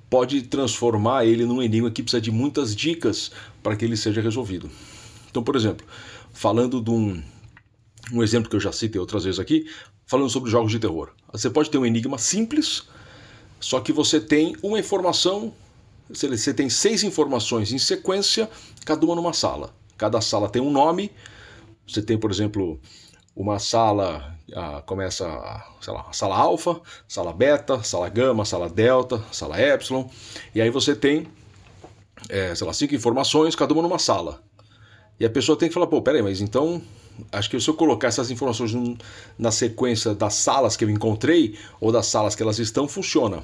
pode 0.09 0.43
transformar 0.43 1.25
ele 1.25 1.45
num 1.45 1.61
enigma 1.61 1.89
que 1.89 2.03
precisa 2.03 2.21
de 2.21 2.31
muitas 2.31 2.75
dicas 2.75 3.31
para 3.63 3.75
que 3.75 3.83
ele 3.83 3.97
seja 3.97 4.21
resolvido. 4.21 4.69
Então, 5.29 5.43
por 5.43 5.55
exemplo, 5.55 5.85
falando 6.31 6.79
de 6.81 6.91
um, 6.91 7.21
um 8.13 8.21
exemplo 8.21 8.49
que 8.49 8.55
eu 8.55 8.59
já 8.59 8.71
citei 8.71 8.99
outras 8.99 9.23
vezes 9.23 9.39
aqui, 9.39 9.67
falando 10.05 10.29
sobre 10.29 10.51
jogos 10.51 10.71
de 10.71 10.79
terror. 10.79 11.09
Você 11.31 11.49
pode 11.49 11.69
ter 11.69 11.77
um 11.77 11.85
enigma 11.85 12.17
simples, 12.17 12.83
só 13.65 13.79
que 13.79 13.91
você 13.91 14.19
tem 14.19 14.55
uma 14.61 14.77
informação, 14.77 15.51
você 16.07 16.53
tem 16.53 16.69
seis 16.69 17.01
informações 17.01 17.71
em 17.73 17.79
sequência, 17.79 18.47
cada 18.85 19.03
uma 19.03 19.15
numa 19.15 19.33
sala. 19.33 19.73
Cada 19.97 20.21
sala 20.21 20.47
tem 20.47 20.61
um 20.61 20.69
nome. 20.69 21.11
Você 21.87 21.99
tem, 21.99 22.15
por 22.15 22.29
exemplo, 22.29 22.79
uma 23.35 23.57
sala, 23.57 24.37
ah, 24.53 24.83
começa, 24.85 25.25
sei 25.81 25.91
lá, 25.91 26.13
sala 26.13 26.37
alfa, 26.37 26.79
sala 27.07 27.33
beta, 27.33 27.81
sala 27.81 28.07
gama, 28.07 28.45
sala 28.45 28.69
delta, 28.69 29.25
sala 29.31 29.59
epsilon. 29.59 30.05
E 30.53 30.61
aí 30.61 30.69
você 30.69 30.95
tem, 30.95 31.25
é, 32.29 32.53
sei 32.53 32.67
lá, 32.67 32.71
cinco 32.71 32.93
informações, 32.93 33.55
cada 33.55 33.73
uma 33.73 33.81
numa 33.81 33.97
sala. 33.97 34.43
E 35.19 35.25
a 35.25 35.29
pessoa 35.29 35.57
tem 35.57 35.69
que 35.69 35.73
falar, 35.73 35.87
pô, 35.87 36.03
peraí, 36.03 36.21
mas 36.21 36.39
então 36.39 36.83
acho 37.31 37.49
que 37.49 37.59
se 37.59 37.69
eu 37.69 37.73
colocar 37.73 38.07
essas 38.07 38.31
informações 38.31 38.73
na 39.37 39.51
sequência 39.51 40.13
das 40.13 40.33
salas 40.35 40.75
que 40.75 40.83
eu 40.83 40.89
encontrei 40.89 41.57
ou 41.79 41.91
das 41.91 42.07
salas 42.07 42.35
que 42.35 42.43
elas 42.43 42.59
estão, 42.59 42.87
funciona. 42.87 43.43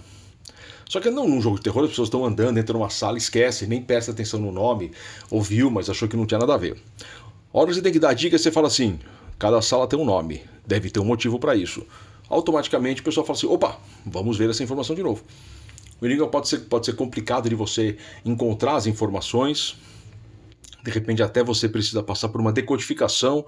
Só 0.90 1.00
que 1.00 1.10
não 1.10 1.28
num 1.28 1.42
jogo 1.42 1.56
de 1.56 1.64
terror, 1.64 1.84
as 1.84 1.92
pessoas 1.92 2.08
estão 2.08 2.26
andando, 2.26 2.60
entram 2.60 2.78
numa 2.78 2.90
sala, 2.90 3.18
esquece, 3.18 3.66
nem 3.66 3.82
presta 3.82 4.12
atenção 4.12 4.40
no 4.40 4.52
nome, 4.52 4.92
ouviu, 5.30 5.72
mas 5.72 5.90
achou 5.90 6.08
que 6.08 6.18
não 6.18 6.26
tinha 6.26 6.40
nada 6.40 6.54
a 6.54 6.58
ver. 6.58 6.76
A 7.54 7.58
hora 7.58 7.68
que 7.68 7.76
você 7.76 7.82
tem 7.82 7.94
que 7.94 8.00
dar 8.00 8.14
dica, 8.14 8.38
você 8.38 8.52
fala 8.52 8.68
assim: 8.68 9.00
cada 9.40 9.62
sala 9.62 9.88
tem 9.88 9.98
um 9.98 10.04
nome, 10.04 10.42
deve 10.68 10.90
ter 10.90 11.00
um 11.00 11.06
motivo 11.06 11.40
para 11.40 11.56
isso. 11.56 11.86
Automaticamente 12.30 13.00
o 13.00 13.04
pessoal 13.06 13.26
fala 13.26 13.38
assim: 13.38 13.48
opa, 13.48 13.78
vamos 14.06 14.38
ver 14.38 14.50
essa 14.50 14.64
informação 14.64 14.94
de 14.94 15.02
novo. 15.02 15.24
O 16.02 16.06
enigma 16.06 16.28
pode 16.28 16.50
ser, 16.50 16.60
pode 16.62 16.86
ser 16.86 16.96
complicado 16.96 17.48
de 17.48 17.56
você 17.56 17.96
encontrar 18.26 18.76
as 18.76 18.88
informações, 18.88 19.78
de 20.84 20.92
repente 20.92 21.22
até 21.24 21.44
você 21.44 21.70
precisa 21.70 22.04
passar 22.04 22.30
por 22.30 22.42
uma 22.42 22.52
decodificação 22.52 23.46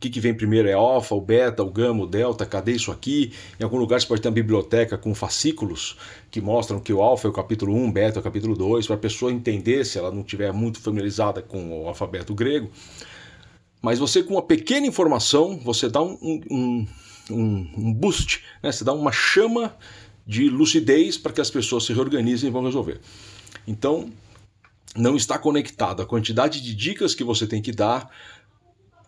que, 0.00 0.08
que 0.08 0.18
vem 0.18 0.32
primeiro? 0.32 0.66
É 0.66 0.72
alfa, 0.72 1.14
o 1.14 1.20
beta, 1.20 1.62
o 1.62 1.70
gama, 1.70 2.04
o 2.04 2.06
delta? 2.06 2.46
Cadê 2.46 2.72
isso 2.72 2.90
aqui? 2.90 3.32
Em 3.60 3.64
algum 3.64 3.76
lugar 3.76 4.00
você 4.00 4.06
pode 4.06 4.22
ter 4.22 4.28
uma 4.28 4.34
biblioteca 4.34 4.96
com 4.96 5.14
fascículos 5.14 5.96
que 6.30 6.40
mostram 6.40 6.80
que 6.80 6.90
o 6.90 7.02
alfa 7.02 7.28
é 7.28 7.30
o 7.30 7.32
capítulo 7.32 7.76
1, 7.76 7.92
beta 7.92 8.18
é 8.18 8.20
o 8.20 8.22
capítulo 8.22 8.56
2, 8.56 8.86
para 8.86 8.96
a 8.96 8.98
pessoa 8.98 9.30
entender 9.30 9.84
se 9.84 9.98
ela 9.98 10.10
não 10.10 10.22
estiver 10.22 10.52
muito 10.52 10.80
familiarizada 10.80 11.42
com 11.42 11.82
o 11.82 11.86
alfabeto 11.86 12.34
grego. 12.34 12.70
Mas 13.82 13.98
você, 13.98 14.22
com 14.22 14.34
uma 14.34 14.42
pequena 14.42 14.86
informação, 14.86 15.58
você 15.58 15.88
dá 15.88 16.02
um, 16.02 16.18
um, 16.50 16.86
um, 17.30 17.70
um 17.76 17.92
boost, 17.92 18.42
né? 18.62 18.72
você 18.72 18.84
dá 18.84 18.94
uma 18.94 19.12
chama 19.12 19.76
de 20.26 20.48
lucidez 20.48 21.18
para 21.18 21.32
que 21.32 21.40
as 21.42 21.50
pessoas 21.50 21.84
se 21.84 21.92
reorganizem 21.92 22.48
e 22.48 22.52
vão 22.52 22.64
resolver. 22.64 23.00
Então, 23.66 24.10
não 24.96 25.16
está 25.16 25.38
conectado 25.38 26.02
a 26.02 26.06
quantidade 26.06 26.60
de 26.60 26.74
dicas 26.74 27.14
que 27.14 27.24
você 27.24 27.46
tem 27.46 27.62
que 27.62 27.72
dar 27.72 28.10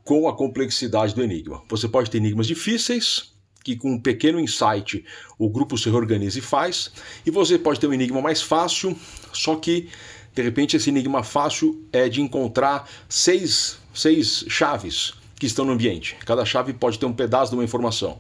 com 0.05 0.29
a 0.29 0.37
complexidade 0.37 1.15
do 1.15 1.23
enigma. 1.23 1.63
Você 1.69 1.89
pode 1.89 2.11
ter 2.11 2.19
enigmas 2.19 2.47
difíceis, 2.47 3.33
que 3.65 3.77
com 3.77 3.93
um 3.93 4.01
pequeno 4.01 4.41
insight 4.41 5.05
o 5.39 5.49
grupo 5.49 5.79
se 5.79 5.89
reorganiza 5.89 6.39
e 6.39 6.43
faz, 6.43 6.91
e 7.25 7.31
você 7.31 7.59
pode 7.59 7.79
ter 7.79 7.87
um 7.87 7.95
enigma 7.95 8.21
mais 8.21 8.43
fácil, 8.43 8.97
só 9.33 9.57
que 9.57 9.89
de 10.35 10.43
repente 10.43 10.77
esse 10.77 10.91
enigma 10.91 11.23
fácil 11.23 11.85
é 11.93 12.09
de 12.09 12.21
encontrar 12.21 12.89
seis, 13.09 13.79
seis 13.95 14.45
chaves 14.49 15.15
que 15.39 15.47
estão 15.47 15.65
no 15.65 15.73
ambiente. 15.73 16.17
Cada 16.25 16.45
chave 16.45 16.73
pode 16.73 16.99
ter 16.99 17.07
um 17.07 17.13
pedaço 17.13 17.51
de 17.51 17.57
uma 17.57 17.65
informação. 17.65 18.19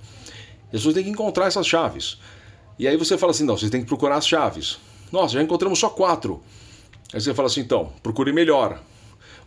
E 0.72 0.76
as 0.76 0.80
pessoas 0.80 0.94
têm 0.94 1.04
que 1.04 1.10
encontrar 1.10 1.46
essas 1.46 1.66
chaves. 1.66 2.18
E 2.78 2.86
aí 2.88 2.96
você 2.96 3.16
fala 3.16 3.30
assim: 3.30 3.44
não, 3.44 3.56
vocês 3.56 3.70
têm 3.70 3.80
que 3.80 3.86
procurar 3.86 4.16
as 4.16 4.26
chaves. 4.26 4.78
Nossa, 5.10 5.34
já 5.34 5.42
encontramos 5.42 5.78
só 5.78 5.88
quatro. 5.88 6.42
Aí 7.12 7.20
você 7.20 7.34
fala 7.34 7.48
assim: 7.48 7.60
então, 7.60 7.92
procure 8.02 8.32
melhor. 8.32 8.80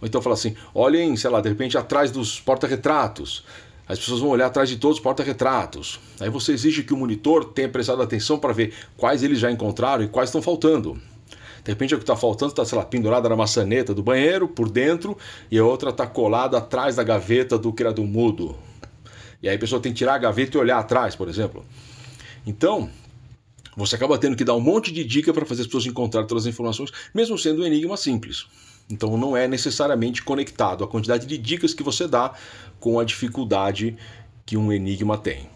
Ou 0.01 0.07
então 0.07 0.21
fala 0.21 0.35
assim: 0.35 0.55
olhem, 0.73 1.15
sei 1.15 1.29
lá, 1.29 1.41
de 1.41 1.49
repente 1.49 1.77
atrás 1.77 2.11
dos 2.11 2.39
porta-retratos. 2.39 3.43
As 3.87 3.99
pessoas 3.99 4.19
vão 4.19 4.29
olhar 4.29 4.47
atrás 4.47 4.67
de 4.67 4.77
todos 4.77 4.97
os 4.97 5.03
porta-retratos. 5.03 5.99
Aí 6.19 6.29
você 6.29 6.53
exige 6.53 6.83
que 6.83 6.93
o 6.93 6.97
monitor 6.97 7.45
tenha 7.45 7.69
prestado 7.69 8.01
atenção 8.01 8.39
para 8.39 8.51
ver 8.51 8.73
quais 8.97 9.21
eles 9.21 9.37
já 9.37 9.51
encontraram 9.51 10.03
e 10.03 10.07
quais 10.07 10.29
estão 10.29 10.41
faltando. 10.41 10.99
De 11.63 11.71
repente 11.71 11.93
o 11.93 11.97
que 11.97 12.03
está 12.03 12.15
faltando 12.15 12.51
está, 12.51 12.65
sei 12.65 12.77
lá, 12.77 12.85
pendurada 12.85 13.29
na 13.29 13.35
maçaneta 13.35 13.93
do 13.93 14.01
banheiro, 14.01 14.47
por 14.47 14.69
dentro, 14.69 15.17
e 15.51 15.57
a 15.57 15.65
outra 15.65 15.91
está 15.91 16.05
colada 16.07 16.57
atrás 16.57 16.95
da 16.95 17.03
gaveta 17.03 17.57
do 17.57 17.71
criado 17.73 18.03
mudo. 18.03 18.55
E 19.41 19.49
aí 19.49 19.55
a 19.55 19.59
pessoa 19.59 19.81
tem 19.81 19.91
que 19.91 19.97
tirar 19.99 20.15
a 20.15 20.17
gaveta 20.19 20.57
e 20.57 20.59
olhar 20.59 20.79
atrás, 20.79 21.15
por 21.15 21.27
exemplo. 21.27 21.63
Então, 22.45 22.89
você 23.75 23.95
acaba 23.95 24.17
tendo 24.17 24.35
que 24.35 24.43
dar 24.43 24.55
um 24.55 24.59
monte 24.59 24.91
de 24.91 25.03
dica 25.03 25.33
para 25.33 25.45
fazer 25.45 25.61
as 25.61 25.67
pessoas 25.67 25.85
encontrarem 25.85 26.27
todas 26.27 26.45
as 26.45 26.53
informações, 26.53 26.91
mesmo 27.13 27.37
sendo 27.37 27.61
um 27.61 27.65
enigma 27.65 27.97
simples. 27.97 28.45
Então 28.89 29.17
não 29.17 29.35
é 29.35 29.47
necessariamente 29.47 30.23
conectado 30.23 30.83
a 30.83 30.87
quantidade 30.87 31.25
de 31.25 31.37
dicas 31.37 31.73
que 31.73 31.83
você 31.83 32.07
dá 32.07 32.33
com 32.79 32.99
a 32.99 33.03
dificuldade 33.03 33.97
que 34.45 34.55
um 34.55 34.71
enigma 34.71 35.17
tem. 35.17 35.54